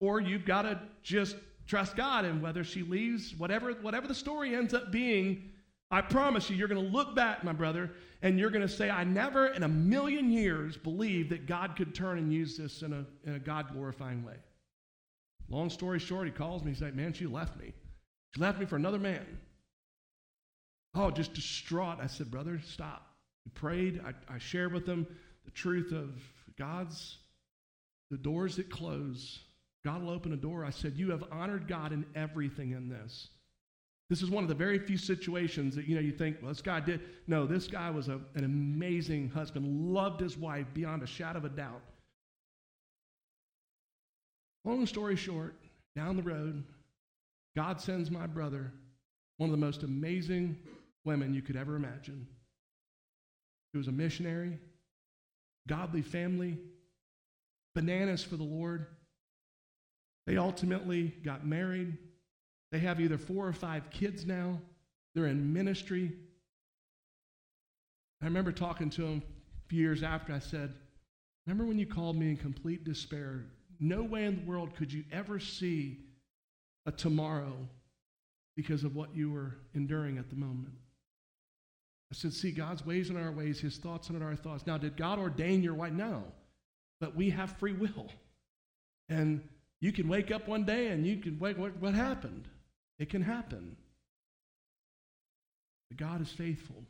[0.00, 2.24] or you've got to just trust God.
[2.24, 5.50] And whether she leaves, whatever, whatever the story ends up being,
[5.90, 8.90] I promise you, you're going to look back, my brother, and you're going to say,
[8.90, 12.92] I never in a million years believed that God could turn and use this in
[12.92, 14.34] a, in a God glorifying way.
[15.48, 16.72] Long story short, he calls me.
[16.72, 17.72] He's like, Man, she left me.
[18.34, 19.26] She left me for another man.
[20.94, 21.98] Oh, just distraught.
[22.00, 23.06] I said, Brother, stop.
[23.44, 24.00] We prayed.
[24.04, 25.06] I, I shared with them
[25.44, 26.10] the truth of
[26.58, 27.18] God's,
[28.10, 29.40] the doors that close.
[29.84, 30.64] God will open a door.
[30.64, 33.28] I said, You have honored God in everything in this.
[34.10, 36.62] This is one of the very few situations that you know you think, well, this
[36.62, 37.00] guy did.
[37.26, 41.44] No, this guy was a, an amazing husband, loved his wife beyond a shadow of
[41.44, 41.82] a doubt.
[44.68, 45.54] Long story short,
[45.96, 46.62] down the road,
[47.56, 48.70] God sends my brother
[49.38, 50.58] one of the most amazing
[51.06, 52.28] women you could ever imagine.
[53.72, 54.58] He was a missionary,
[55.66, 56.58] godly family,
[57.74, 58.88] bananas for the Lord.
[60.26, 61.96] They ultimately got married.
[62.70, 64.60] They have either four or five kids now.
[65.14, 66.12] They're in ministry.
[68.20, 69.22] I remember talking to him
[69.64, 70.34] a few years after.
[70.34, 70.74] I said,
[71.46, 73.46] Remember when you called me in complete despair?
[73.80, 75.98] No way in the world could you ever see
[76.86, 77.56] a tomorrow
[78.56, 80.74] because of what you were enduring at the moment.
[82.10, 84.66] I said, See, God's ways and our ways, His thoughts and our thoughts.
[84.66, 85.92] Now, did God ordain your wife?
[85.92, 86.24] No.
[87.00, 88.08] But we have free will.
[89.08, 89.42] And
[89.80, 92.48] you can wake up one day and you can wake, what, what happened?
[92.98, 93.76] It can happen.
[95.88, 96.82] But God is faithful.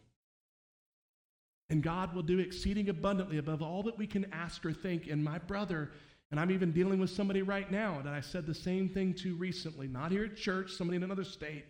[1.71, 5.07] And God will do exceeding abundantly above all that we can ask or think.
[5.07, 5.91] And my brother,
[6.31, 9.35] and I'm even dealing with somebody right now that I said the same thing to
[9.37, 11.65] recently, not here at church, somebody in another state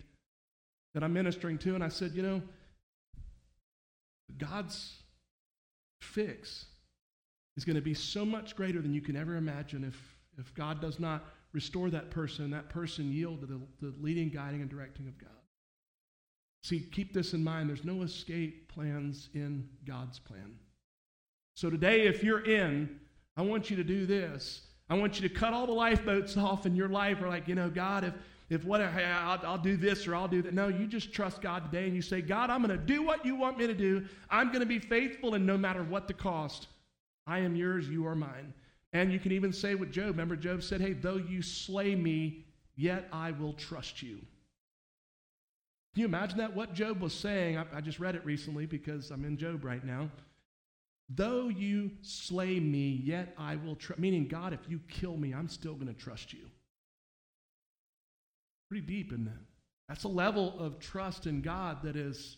[0.95, 1.75] that I'm ministering to.
[1.75, 2.43] And I said, you know,
[4.37, 4.95] God's
[6.01, 6.67] fix
[7.57, 9.97] is going to be so much greater than you can ever imagine if,
[10.39, 14.61] if God does not restore that person, that person yield to the, the leading, guiding,
[14.61, 15.31] and directing of God.
[16.65, 17.69] See, keep this in mind.
[17.69, 20.57] There's no escape plans in God's plan.
[21.55, 23.01] So today, if you're in,
[23.39, 24.63] I want you to do this.
[24.91, 27.23] I want you to cut all the lifeboats off in your life.
[27.23, 28.13] Or like, you know, God, if
[28.51, 30.55] if what I'll, I'll do this or I'll do that.
[30.55, 33.25] No, you just trust God today and you say, God, I'm going to do what
[33.25, 34.07] you want me to do.
[34.31, 36.69] I'm going to be faithful, and no matter what the cost,
[37.27, 38.55] I am yours, you are mine.
[38.95, 42.47] And you can even say with Job, remember, Job said, Hey, though you slay me,
[42.75, 44.17] yet I will trust you.
[45.93, 46.57] Can you imagine that?
[46.57, 49.85] What Job was saying, I, I just read it recently because I'm in Job right
[49.85, 50.09] now.
[51.09, 53.99] Though you slay me, yet I will trust.
[54.01, 56.47] Meaning, God, if you kill me, I'm still going to trust you.
[58.69, 59.33] Pretty deep, isn't it?
[59.89, 62.37] That's a level of trust in God that is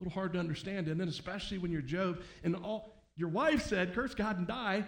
[0.00, 0.88] a little hard to understand.
[0.88, 4.84] And then, especially when you're Job, and all your wife said, Curse God and die.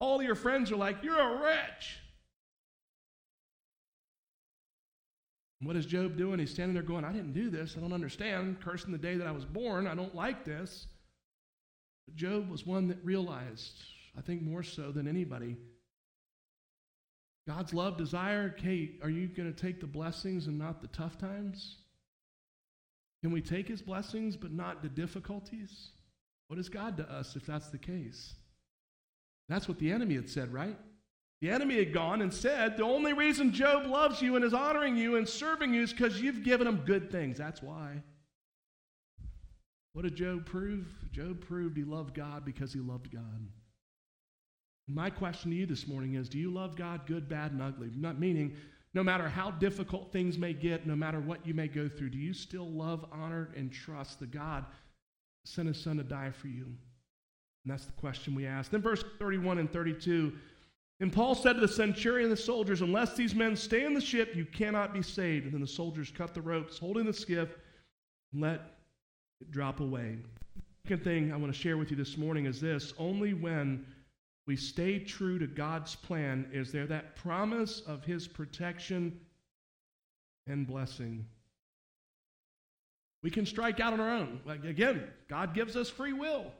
[0.00, 2.00] All your friends are like, You're a wretch.
[5.64, 6.38] what is Job doing?
[6.38, 7.74] He's standing there going, I didn't do this.
[7.76, 8.60] I don't understand.
[8.60, 9.86] Cursing the day that I was born.
[9.86, 10.88] I don't like this.
[12.06, 13.82] But Job was one that realized,
[14.16, 15.56] I think more so than anybody,
[17.46, 21.18] God's love, desire, Kate, are you going to take the blessings and not the tough
[21.18, 21.76] times?
[23.22, 25.88] Can we take his blessings but not the difficulties?
[26.48, 28.34] What is God to us if that's the case?
[29.48, 30.78] That's what the enemy had said, right?
[31.40, 34.96] The enemy had gone and said, The only reason Job loves you and is honoring
[34.96, 37.36] you and serving you is because you've given him good things.
[37.36, 38.02] That's why.
[39.94, 40.86] What did Job prove?
[41.12, 43.48] Job proved he loved God because he loved God.
[44.88, 47.90] My question to you this morning is Do you love God good, bad, and ugly?
[47.96, 48.56] Not meaning,
[48.92, 52.18] no matter how difficult things may get, no matter what you may go through, do
[52.18, 54.66] you still love, honor, and trust the God
[55.44, 56.64] sent his son to die for you?
[56.64, 58.72] And that's the question we ask.
[58.72, 60.32] Then, verse 31 and 32.
[61.00, 64.00] And Paul said to the centurion and the soldiers, Unless these men stay in the
[64.00, 65.44] ship, you cannot be saved.
[65.44, 67.48] And then the soldiers cut the ropes, holding the skiff,
[68.32, 68.60] and let
[69.50, 70.18] drop away.
[70.86, 73.86] Second thing I want to share with you this morning is this only when
[74.46, 79.18] we stay true to God's plan, is there that promise of His protection
[80.46, 81.24] and blessing?
[83.22, 84.40] We can strike out on our own.
[84.44, 86.52] Like again, God gives us free will.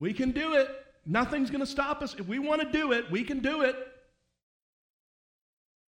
[0.00, 0.68] We can do it.
[1.06, 2.14] Nothing's going to stop us.
[2.18, 3.76] If we want to do it, we can do it.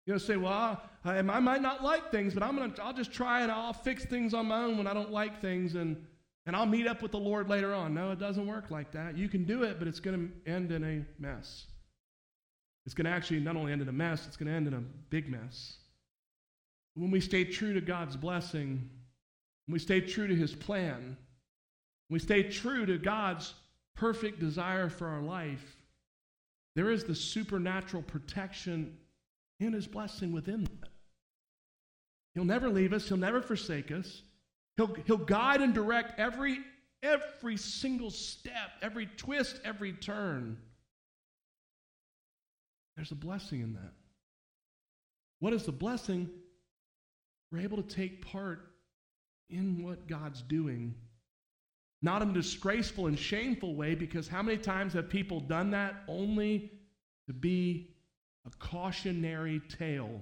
[0.07, 3.11] Going to say, well, I, I might not like things, but I'm to, I'll just
[3.11, 5.75] try and I'll fix things on my own when I don't like things.
[5.75, 6.05] And
[6.49, 7.93] and I'll meet up with the Lord later on.
[7.93, 9.15] No, it doesn't work like that.
[9.15, 11.67] You can do it, but it's going to end in a mess.
[12.87, 14.73] It's going to actually not only end in a mess, it's going to end in
[14.73, 15.77] a big mess.
[16.95, 18.89] When we stay true to God's blessing,
[19.67, 21.17] when we stay true to His plan,
[22.07, 23.53] when we stay true to God's
[23.95, 25.75] perfect desire for our life,
[26.75, 28.97] there is the supernatural protection
[29.59, 30.89] and His blessing within that.
[32.33, 34.21] He'll never leave us, He'll never forsake us.
[34.77, 36.59] He'll, he'll guide and direct every,
[37.03, 40.57] every single step, every twist, every turn.
[42.95, 43.93] There's a blessing in that.
[45.39, 46.29] What is the blessing?
[47.51, 48.71] We're able to take part
[49.49, 50.95] in what God's doing.
[52.01, 56.03] Not in a disgraceful and shameful way, because how many times have people done that
[56.07, 56.71] only
[57.27, 57.95] to be
[58.45, 60.21] a cautionary tale,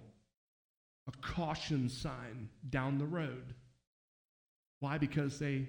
[1.08, 3.54] a caution sign down the road?
[4.80, 4.98] Why?
[4.98, 5.68] Because they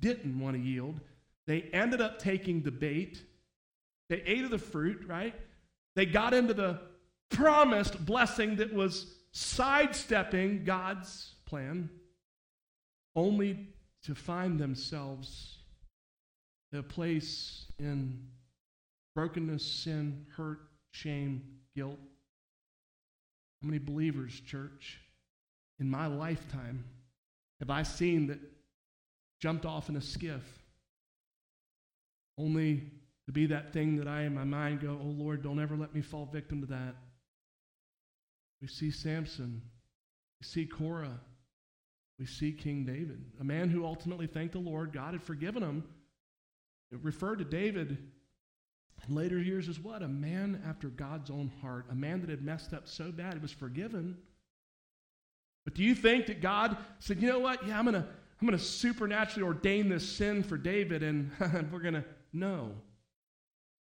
[0.00, 1.00] didn't want to yield.
[1.46, 3.22] They ended up taking the bait.
[4.08, 5.34] They ate of the fruit, right?
[5.96, 6.80] They got into the
[7.30, 11.88] promised blessing that was sidestepping God's plan,
[13.14, 13.68] only
[14.04, 15.58] to find themselves
[16.72, 18.26] a place in
[19.14, 20.60] brokenness, sin, hurt,
[20.92, 21.42] shame,
[21.74, 21.98] guilt.
[23.62, 24.98] How many believers, church,
[25.78, 26.84] in my lifetime
[27.58, 28.38] have I seen that
[29.40, 30.44] jumped off in a skiff
[32.38, 32.90] only
[33.26, 35.94] to be that thing that I, in my mind, go, oh Lord, don't ever let
[35.94, 36.94] me fall victim to that?
[38.62, 39.62] We see Samson.
[40.40, 41.20] We see Korah.
[42.18, 44.92] We see King David, a man who ultimately thanked the Lord.
[44.92, 45.84] God had forgiven him.
[46.92, 47.96] It referred to David
[49.10, 50.02] in later years as what?
[50.02, 53.40] A man after God's own heart, a man that had messed up so bad he
[53.40, 54.16] was forgiven.
[55.64, 57.66] But do you think that God said, you know what?
[57.66, 58.06] Yeah, I'm going to
[58.40, 61.30] I'm going to supernaturally ordain this sin for David and
[61.70, 62.04] we're going to.
[62.32, 62.72] No.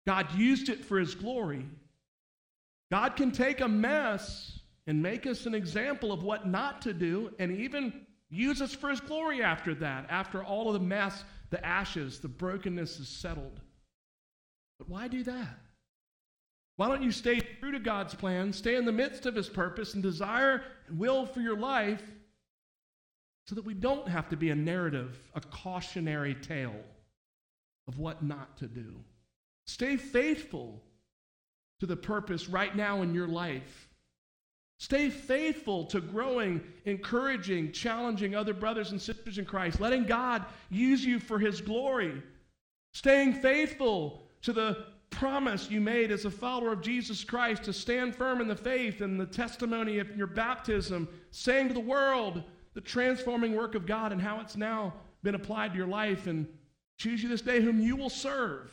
[0.05, 1.65] God used it for his glory.
[2.91, 7.32] God can take a mess and make us an example of what not to do
[7.39, 7.93] and even
[8.30, 12.27] use us for his glory after that, after all of the mess, the ashes, the
[12.27, 13.61] brokenness is settled.
[14.80, 15.59] But why do that?
[16.77, 19.93] Why don't you stay true to God's plan, stay in the midst of his purpose,
[19.93, 22.03] and desire and will for your life
[23.45, 26.82] so that we don't have to be a narrative, a cautionary tale
[27.88, 28.95] of what not to do?
[29.67, 30.82] Stay faithful
[31.82, 33.89] to the purpose right now in your life
[34.80, 41.03] Stay faithful to growing, encouraging, challenging other brothers and sisters in Christ, letting God use
[41.03, 42.23] you for His glory.
[42.93, 48.15] Staying faithful to the promise you made as a follower of Jesus Christ to stand
[48.15, 52.81] firm in the faith and the testimony of your baptism, saying to the world the
[52.81, 56.47] transforming work of God and how it's now been applied to your life, and
[56.97, 58.71] choose you this day whom you will serve.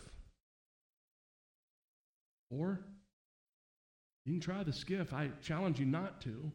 [2.51, 2.81] Or
[4.25, 5.13] you can try the skiff.
[5.13, 6.53] I challenge you not to.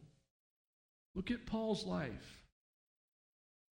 [1.16, 2.44] Look at Paul's life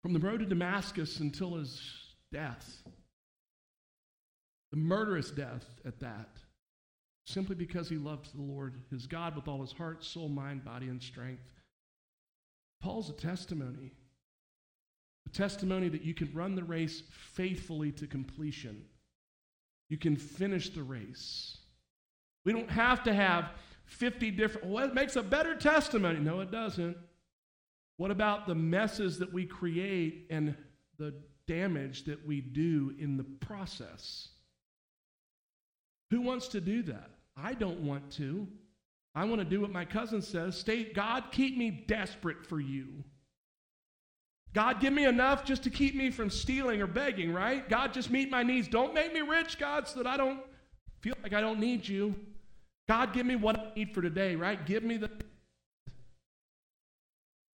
[0.01, 1.81] from the road to Damascus until his
[2.31, 2.83] death,
[4.71, 6.37] the murderous death at that,
[7.25, 10.87] simply because he loved the Lord, his God, with all his heart, soul, mind, body,
[10.87, 11.43] and strength.
[12.81, 13.91] Paul's a testimony.
[15.27, 17.03] A testimony that you can run the race
[17.33, 18.85] faithfully to completion.
[19.89, 21.57] You can finish the race.
[22.45, 23.51] We don't have to have
[23.85, 26.19] 50 different, well, makes a better testimony.
[26.19, 26.95] No, it doesn't.
[27.97, 30.55] What about the messes that we create and
[30.97, 31.13] the
[31.47, 34.29] damage that we do in the process?
[36.11, 37.11] Who wants to do that?
[37.37, 38.47] I don't want to.
[39.15, 43.03] I want to do what my cousin says state, God, keep me desperate for you.
[44.53, 47.67] God, give me enough just to keep me from stealing or begging, right?
[47.69, 48.67] God, just meet my needs.
[48.67, 50.39] Don't make me rich, God, so that I don't
[51.01, 52.15] feel like I don't need you.
[52.87, 54.63] God, give me what I need for today, right?
[54.65, 55.11] Give me the.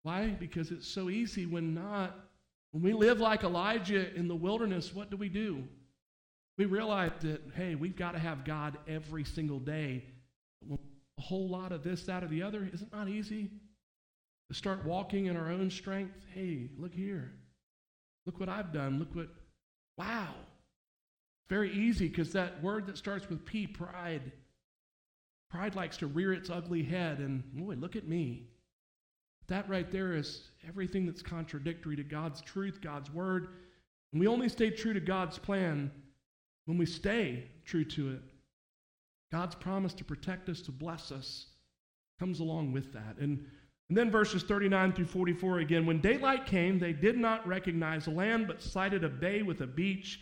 [0.04, 0.28] Why?
[0.28, 2.14] Because it's so easy when not.
[2.70, 5.64] When we live like Elijah in the wilderness, what do we do?
[6.56, 10.04] We realize that, hey, we've got to have God every single day.
[10.70, 13.50] A whole lot of this, that, or the other, is it not easy?
[14.50, 16.24] To start walking in our own strength.
[16.32, 17.32] Hey, look here.
[18.26, 18.98] Look what I've done.
[18.98, 19.28] Look what,
[19.98, 20.34] wow.
[21.48, 24.32] Very easy because that word that starts with P, pride,
[25.54, 28.48] Pride likes to rear its ugly head and, boy, look at me.
[29.46, 33.50] That right there is everything that's contradictory to God's truth, God's word.
[34.12, 35.92] And we only stay true to God's plan
[36.66, 38.22] when we stay true to it.
[39.32, 41.46] God's promise to protect us, to bless us,
[42.18, 43.16] comes along with that.
[43.18, 43.44] And,
[43.88, 45.86] and then verses 39 through 44 again.
[45.86, 49.66] When daylight came, they did not recognize the land, but sighted a bay with a
[49.66, 50.20] beach.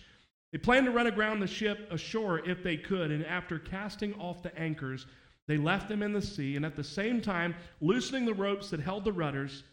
[0.51, 4.43] They planned to run aground the ship ashore if they could, and after casting off
[4.43, 5.07] the anchors,
[5.47, 8.80] they left them in the sea, and at the same time, loosening the ropes that
[8.80, 9.64] held the rudders,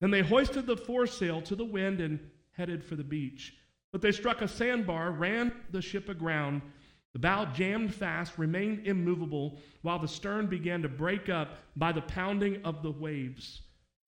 [0.00, 2.18] then they hoisted the foresail to the wind and
[2.52, 3.54] headed for the beach.
[3.92, 6.62] But they struck a sandbar, ran the ship aground.
[7.14, 12.02] The bow jammed fast, remained immovable, while the stern began to break up by the
[12.02, 13.62] pounding of the waves.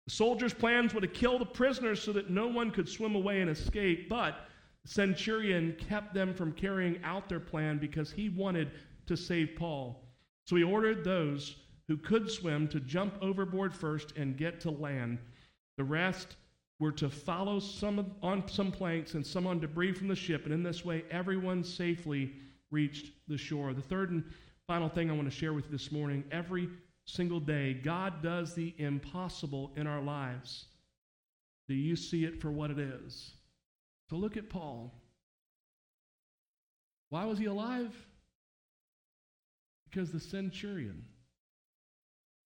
[0.06, 3.40] The soldiers' plans were to kill the prisoners so that no one could swim away
[3.40, 4.46] and escape, but
[4.82, 8.70] the centurion kept them from carrying out their plan because he wanted
[9.06, 10.04] to save Paul.
[10.46, 11.56] So he ordered those
[11.88, 15.18] who could swim to jump overboard first and get to land.
[15.76, 16.36] The rest
[16.80, 20.52] were to follow some on some planks and some on debris from the ship, and
[20.52, 22.32] in this way, everyone safely
[22.70, 23.72] reached the shore.
[23.74, 24.24] The third and
[24.66, 26.68] final thing I want to share with you this morning every
[27.04, 30.66] single day, God does the impossible in our lives.
[31.68, 33.32] Do you see it for what it is?
[34.08, 34.92] So look at Paul.
[37.10, 37.94] Why was he alive?
[39.88, 41.04] Because the centurion.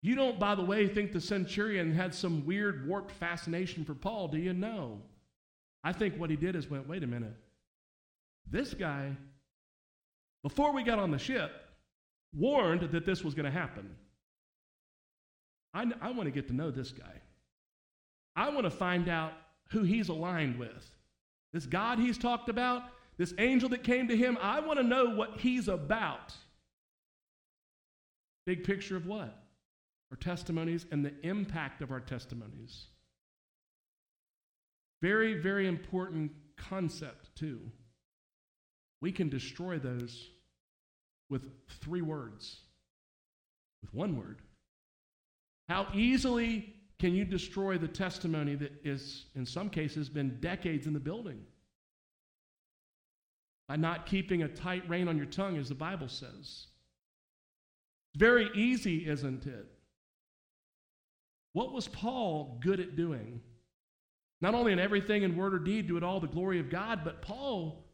[0.05, 4.29] You don't, by the way, think the centurion had some weird, warped fascination for Paul,
[4.29, 4.53] do you?
[4.53, 5.01] No.
[5.83, 7.35] I think what he did is went, wait a minute.
[8.47, 9.17] This guy,
[10.43, 11.51] before we got on the ship,
[12.35, 13.97] warned that this was going to happen.
[15.73, 17.23] I, I want to get to know this guy.
[18.37, 19.33] I want to find out
[19.71, 20.87] who he's aligned with.
[21.55, 22.83] This God he's talked about,
[23.17, 26.35] this angel that came to him, I want to know what he's about.
[28.45, 29.43] Big picture of what?
[30.15, 32.87] Our testimonies and the impact of our testimonies.
[35.03, 37.61] Very, very important concept, too.
[39.01, 40.31] We can destroy those
[41.31, 41.43] with
[41.81, 42.61] three words,
[43.83, 44.39] with one word.
[45.69, 50.93] How easily can you destroy the testimony that is, in some cases, been decades in
[50.93, 51.41] the building?
[53.67, 56.69] By not keeping a tight rein on your tongue, as the Bible says.
[58.12, 59.74] It's very easy, isn't it?
[61.55, 63.41] What was Paul good at doing?
[64.43, 67.01] Not only in everything in word or deed, do it all the glory of God,
[67.03, 67.87] but Paul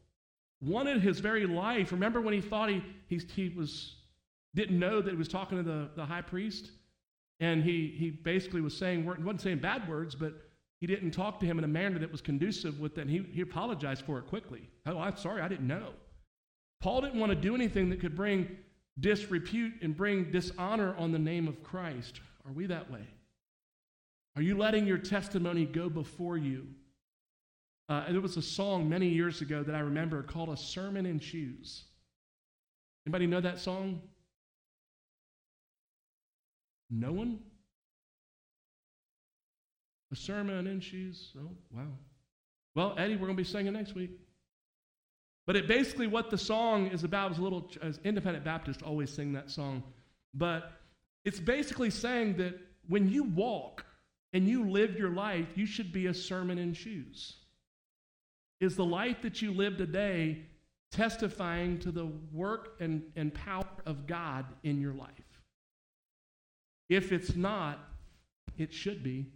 [0.59, 1.91] wanted his very life.
[1.91, 3.95] Remember when he thought he, he, he was,
[4.53, 6.71] didn't know that he was talking to the, the high priest?
[7.39, 10.33] And he, he basically was saying, wasn't saying bad words, but
[10.79, 13.07] he didn't talk to him in a manner that was conducive with that.
[13.07, 14.67] He, he apologized for it quickly.
[14.87, 15.89] Oh, I'm sorry, I didn't know.
[16.81, 18.57] Paul didn't want to do anything that could bring
[18.99, 22.19] disrepute and bring dishonor on the name of Christ.
[22.45, 23.07] Are we that way?
[24.41, 26.65] Are you letting your testimony go before you?
[27.87, 31.19] Uh, there was a song many years ago that I remember called A Sermon in
[31.19, 31.83] Shoes.
[33.05, 34.01] Anybody know that song?
[36.89, 37.37] No one?
[40.11, 41.33] A sermon in shoes?
[41.37, 41.83] Oh, wow.
[42.73, 44.09] Well, Eddie, we're going to be singing next week.
[45.45, 49.13] But it basically what the song is about was a little as independent Baptists always
[49.13, 49.83] sing that song.
[50.33, 50.71] But
[51.25, 53.85] it's basically saying that when you walk
[54.33, 57.35] and you live your life, you should be a sermon in shoes.
[58.59, 60.43] Is the life that you live today
[60.91, 65.09] testifying to the work and, and power of God in your life?
[66.89, 67.79] If it's not,
[68.57, 69.27] it should be.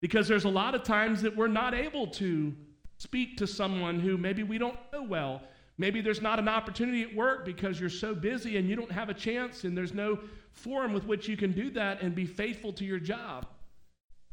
[0.00, 2.54] Because there's a lot of times that we're not able to
[2.96, 5.42] speak to someone who maybe we don't know well.
[5.78, 9.08] Maybe there's not an opportunity at work because you're so busy and you don't have
[9.08, 10.18] a chance and there's no
[10.52, 13.46] forum with which you can do that and be faithful to your job.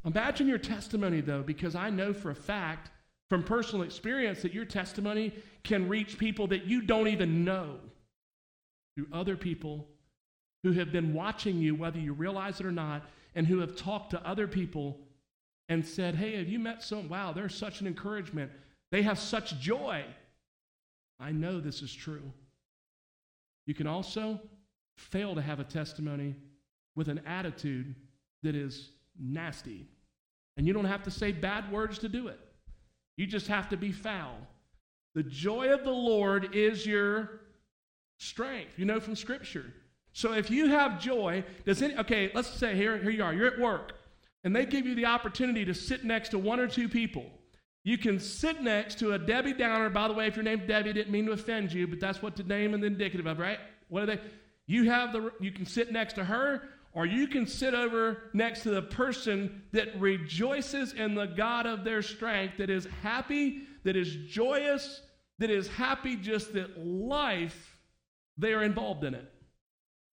[0.10, 2.89] Imagine your testimony, though, because I know for a fact
[3.30, 5.32] from personal experience that your testimony
[5.64, 7.76] can reach people that you don't even know
[8.95, 9.88] through other people
[10.64, 14.10] who have been watching you, whether you realize it or not, and who have talked
[14.10, 14.97] to other people
[15.70, 17.10] and said, Hey, have you met someone?
[17.10, 18.51] Wow, they're such an encouragement.
[18.91, 20.03] They have such joy.
[21.20, 22.34] I know this is true.
[23.68, 24.39] You can also
[24.97, 26.36] fail to have a testimony
[26.95, 27.93] with an attitude
[28.41, 28.89] that is
[29.20, 29.86] nasty.
[30.58, 32.39] And you don't have to say bad words to do it,
[33.18, 34.36] you just have to be foul.
[35.16, 37.41] The joy of the Lord is your
[38.18, 38.78] strength.
[38.78, 39.74] You know from Scripture.
[40.14, 43.47] So if you have joy, does any, okay, let's say here, here you are, you're
[43.47, 43.93] at work,
[44.43, 47.26] and they give you the opportunity to sit next to one or two people.
[47.84, 49.89] You can sit next to a Debbie Downer.
[49.89, 52.36] By the way, if your name's Debbie, didn't mean to offend you, but that's what
[52.36, 53.60] the name and the indicative of, right?
[53.88, 54.20] What are they?
[54.68, 58.64] You have the you can sit next to her, or you can sit over next
[58.64, 63.96] to the person that rejoices in the God of their strength, that is happy, that
[63.96, 65.02] is joyous,
[65.38, 67.78] that is happy just that life,
[68.38, 69.32] they are involved in it.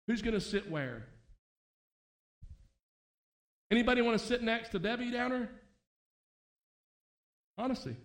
[0.07, 1.07] Who's going to sit where?
[3.70, 5.49] Anybody want to sit next to Debbie Downer?
[7.57, 7.97] Honestly.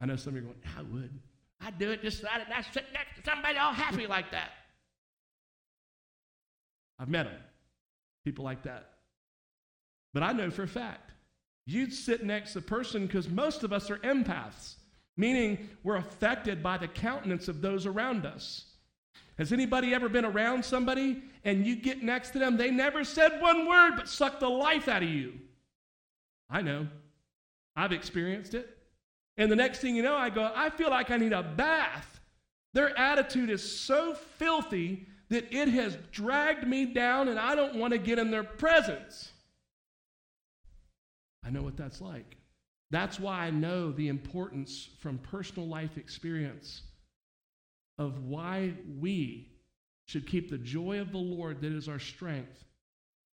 [0.00, 1.20] I know some of you are going, I would.
[1.60, 4.50] I'd do it just so I'd sit next to somebody all happy like that.
[6.98, 7.40] I've met them,
[8.24, 8.90] people like that.
[10.12, 11.10] But I know for a fact,
[11.66, 14.74] you'd sit next to the person because most of us are empaths,
[15.16, 18.66] meaning we're affected by the countenance of those around us.
[19.38, 22.56] Has anybody ever been around somebody and you get next to them?
[22.56, 25.34] They never said one word but sucked the life out of you.
[26.48, 26.86] I know.
[27.74, 28.70] I've experienced it.
[29.36, 32.20] And the next thing you know, I go, I feel like I need a bath.
[32.72, 37.92] Their attitude is so filthy that it has dragged me down and I don't want
[37.92, 39.32] to get in their presence.
[41.44, 42.36] I know what that's like.
[42.90, 46.82] That's why I know the importance from personal life experience
[47.98, 49.50] of why we
[50.06, 52.64] should keep the joy of the Lord that is our strength,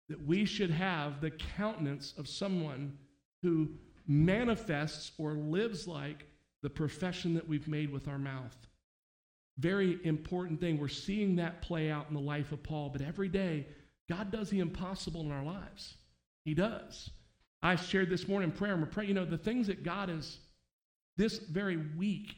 [0.10, 2.98] that we should have the countenance of someone
[3.42, 3.70] who
[4.08, 6.26] manifests or lives like
[6.64, 8.67] the profession that we've made with our mouth.
[9.60, 10.78] Very important thing.
[10.78, 13.66] We're seeing that play out in the life of Paul, but every day,
[14.10, 15.96] God does the impossible in our lives.
[16.46, 17.10] He does.
[17.64, 20.10] I shared this morning in prayer, and we're praying, you know, the things that God
[20.10, 20.38] has
[21.18, 22.36] this very week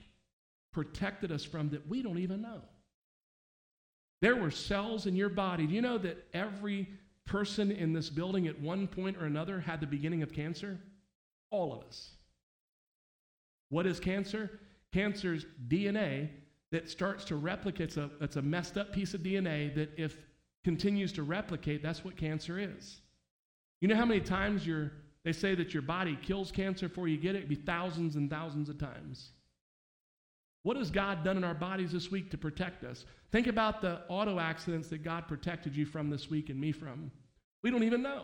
[0.71, 2.61] protected us from that we don't even know.
[4.21, 5.67] There were cells in your body.
[5.67, 6.87] Do you know that every
[7.25, 10.79] person in this building at one point or another had the beginning of cancer?
[11.51, 12.11] All of us.
[13.69, 14.59] What is cancer?
[14.91, 16.29] Cancer's DNA
[16.71, 17.89] that starts to replicate.
[17.89, 20.17] It's a, it's a messed up piece of DNA that, if
[20.63, 23.01] continues to replicate, that's what cancer is.
[23.81, 24.89] You know how many times you
[25.23, 27.39] they say that your body kills cancer before you get it?
[27.39, 29.31] It'd be thousands and thousands of times.
[30.63, 33.05] What has God done in our bodies this week to protect us?
[33.31, 37.11] Think about the auto accidents that God protected you from this week and me from.
[37.63, 38.23] We don't even know.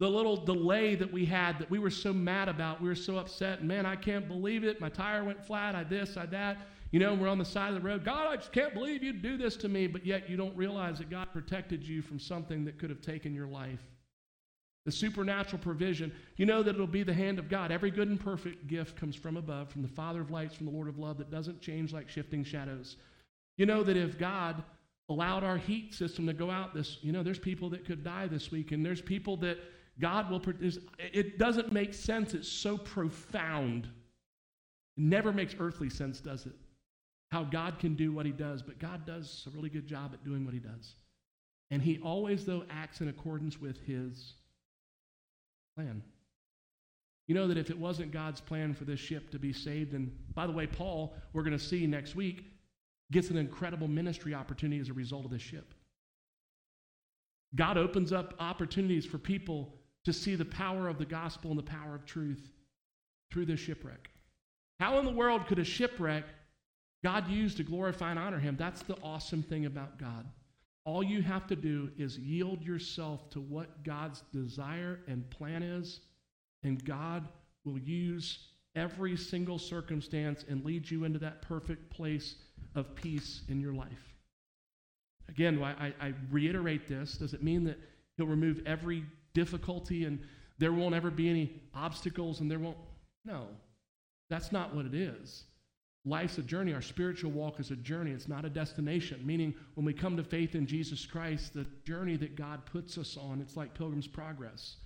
[0.00, 3.16] The little delay that we had that we were so mad about, we were so
[3.16, 3.64] upset.
[3.64, 4.80] Man, I can't believe it.
[4.80, 5.74] My tire went flat.
[5.74, 6.58] I this, I that.
[6.94, 8.04] You know, we're on the side of the road.
[8.04, 9.88] God, I just can't believe you'd do this to me.
[9.88, 13.34] But yet you don't realize that God protected you from something that could have taken
[13.34, 13.80] your life.
[14.86, 16.12] The supernatural provision.
[16.36, 17.72] You know that it'll be the hand of God.
[17.72, 20.72] Every good and perfect gift comes from above, from the Father of lights, from the
[20.72, 22.96] Lord of love, that doesn't change like shifting shadows.
[23.56, 24.62] You know that if God
[25.08, 28.28] allowed our heat system to go out this, you know, there's people that could die
[28.28, 29.58] this week, and there's people that
[29.98, 30.78] God will produce.
[31.12, 32.34] It doesn't make sense.
[32.34, 33.86] It's so profound.
[34.96, 36.52] It never makes earthly sense, does it?
[37.34, 40.24] How God can do what he does, but God does a really good job at
[40.24, 40.94] doing what he does.
[41.72, 44.34] And he always, though, acts in accordance with his
[45.74, 46.00] plan.
[47.26, 50.16] You know that if it wasn't God's plan for this ship to be saved, and
[50.32, 52.44] by the way, Paul, we're going to see next week,
[53.10, 55.74] gets an incredible ministry opportunity as a result of this ship.
[57.56, 59.74] God opens up opportunities for people
[60.04, 62.52] to see the power of the gospel and the power of truth
[63.32, 64.08] through this shipwreck.
[64.78, 66.26] How in the world could a shipwreck
[67.04, 68.56] God used to glorify and honor him?
[68.58, 70.24] That's the awesome thing about God.
[70.86, 76.00] All you have to do is yield yourself to what God's desire and plan is,
[76.62, 77.28] and God
[77.66, 78.38] will use
[78.74, 82.36] every single circumstance and lead you into that perfect place
[82.74, 84.14] of peace in your life.
[85.28, 87.18] Again, I, I reiterate this.
[87.18, 87.78] Does it mean that
[88.16, 90.20] He'll remove every difficulty and
[90.58, 92.78] there won't ever be any obstacles and there won't?
[93.26, 93.46] No,
[94.30, 95.44] that's not what it is.
[96.06, 96.74] Life's a journey.
[96.74, 98.10] Our spiritual walk is a journey.
[98.10, 99.22] It's not a destination.
[99.24, 103.16] Meaning, when we come to faith in Jesus Christ, the journey that God puts us
[103.16, 104.76] on, it's like Pilgrim's Progress.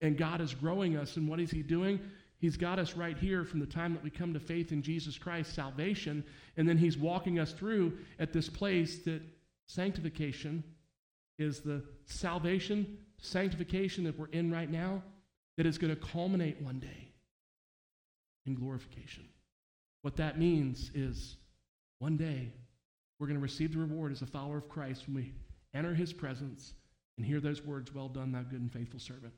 [0.00, 1.16] And God is growing us.
[1.16, 2.00] And what is He doing?
[2.38, 5.18] He's got us right here from the time that we come to faith in Jesus
[5.18, 6.24] Christ, salvation.
[6.56, 9.20] And then He's walking us through at this place that
[9.66, 10.64] sanctification
[11.38, 15.02] is the salvation, sanctification that we're in right now,
[15.58, 17.12] that is going to culminate one day
[18.46, 19.24] in glorification.
[20.02, 21.36] What that means is
[21.98, 22.52] one day
[23.18, 25.32] we're going to receive the reward as a follower of Christ when we
[25.74, 26.74] enter his presence
[27.16, 29.32] and hear those words, Well done, thou good and faithful servant.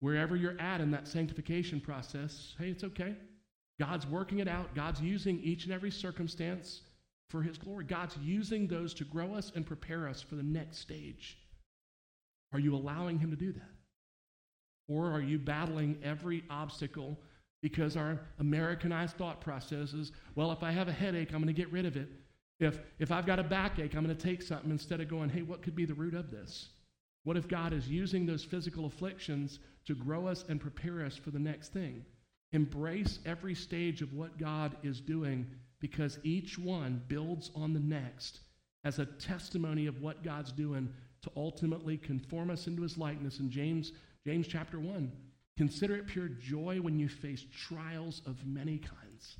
[0.00, 3.16] Wherever you're at in that sanctification process, hey, it's okay.
[3.80, 4.74] God's working it out.
[4.74, 6.82] God's using each and every circumstance
[7.30, 7.84] for his glory.
[7.84, 11.38] God's using those to grow us and prepare us for the next stage.
[12.52, 13.70] Are you allowing him to do that?
[14.88, 17.18] Or are you battling every obstacle
[17.62, 21.52] because our Americanized thought process is, well, if I have a headache, I'm going to
[21.52, 22.08] get rid of it.
[22.60, 25.42] If, if I've got a backache, I'm going to take something instead of going, hey,
[25.42, 26.68] what could be the root of this?
[27.24, 31.30] What if God is using those physical afflictions to grow us and prepare us for
[31.30, 32.04] the next thing?
[32.52, 35.46] Embrace every stage of what God is doing
[35.80, 38.40] because each one builds on the next
[38.84, 40.88] as a testimony of what God's doing
[41.22, 43.38] to ultimately conform us into his likeness.
[43.40, 43.92] In James,
[44.26, 45.12] James chapter 1,
[45.58, 49.38] Consider it pure joy when you face trials of many kinds.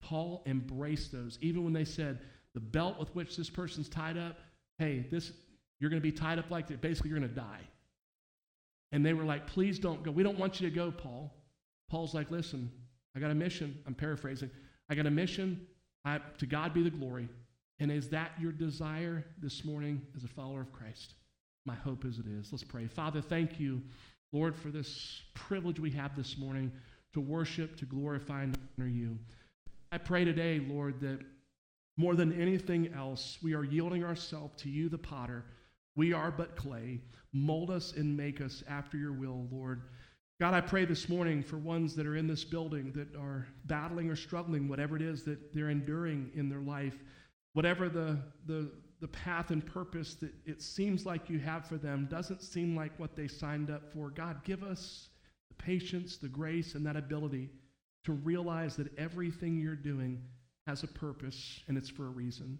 [0.00, 2.20] Paul embraced those, even when they said,
[2.54, 4.38] the belt with which this person's tied up,
[4.78, 5.32] hey, this
[5.80, 6.80] you're going to be tied up like that.
[6.80, 7.60] Basically, you're going to die.
[8.92, 10.12] And they were like, please don't go.
[10.12, 11.34] We don't want you to go, Paul.
[11.90, 12.70] Paul's like, listen,
[13.16, 13.76] I got a mission.
[13.88, 14.50] I'm paraphrasing.
[14.88, 15.66] I got a mission.
[16.04, 17.28] I, to God be the glory.
[17.80, 21.14] And is that your desire this morning as a follower of Christ?
[21.64, 22.52] My hope is it is.
[22.52, 22.86] Let's pray.
[22.86, 23.82] Father, thank you
[24.32, 26.72] Lord, for this privilege we have this morning
[27.12, 29.18] to worship, to glorify, and honor you.
[29.92, 31.20] I pray today, Lord, that
[31.96, 35.44] more than anything else, we are yielding ourselves to you, the potter.
[35.94, 37.00] We are but clay.
[37.32, 39.82] Mold us and make us after your will, Lord.
[40.38, 44.10] God, I pray this morning for ones that are in this building that are battling
[44.10, 46.94] or struggling, whatever it is that they're enduring in their life,
[47.54, 48.70] whatever the, the,
[49.00, 52.98] the path and purpose that it seems like you have for them doesn't seem like
[52.98, 54.10] what they signed up for.
[54.10, 55.08] God, give us
[55.48, 57.50] the patience, the grace, and that ability
[58.04, 60.22] to realize that everything you're doing
[60.66, 62.58] has a purpose and it's for a reason.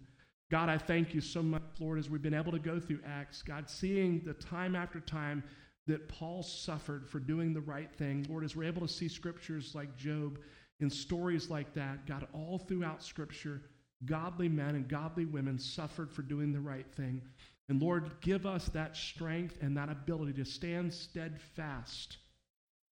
[0.49, 3.41] God, I thank you so much, Lord, as we've been able to go through Acts,
[3.41, 5.43] God, seeing the time after time
[5.87, 8.25] that Paul suffered for doing the right thing.
[8.29, 10.39] Lord, as we're able to see scriptures like Job
[10.79, 13.61] and stories like that, God, all throughout Scripture,
[14.05, 17.21] godly men and godly women suffered for doing the right thing.
[17.69, 22.17] And Lord, give us that strength and that ability to stand steadfast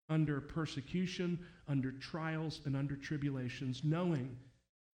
[0.09, 4.35] under persecution, under trials, and under tribulations, knowing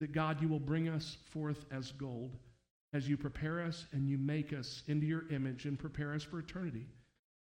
[0.01, 2.37] that God, you will bring us forth as gold
[2.93, 6.39] as you prepare us and you make us into your image and prepare us for
[6.39, 6.87] eternity.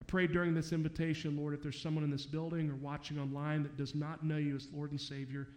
[0.02, 3.64] I pray during this invitation, Lord, if there's someone in this building or watching online
[3.64, 5.48] that does not know you as Lord and Savior,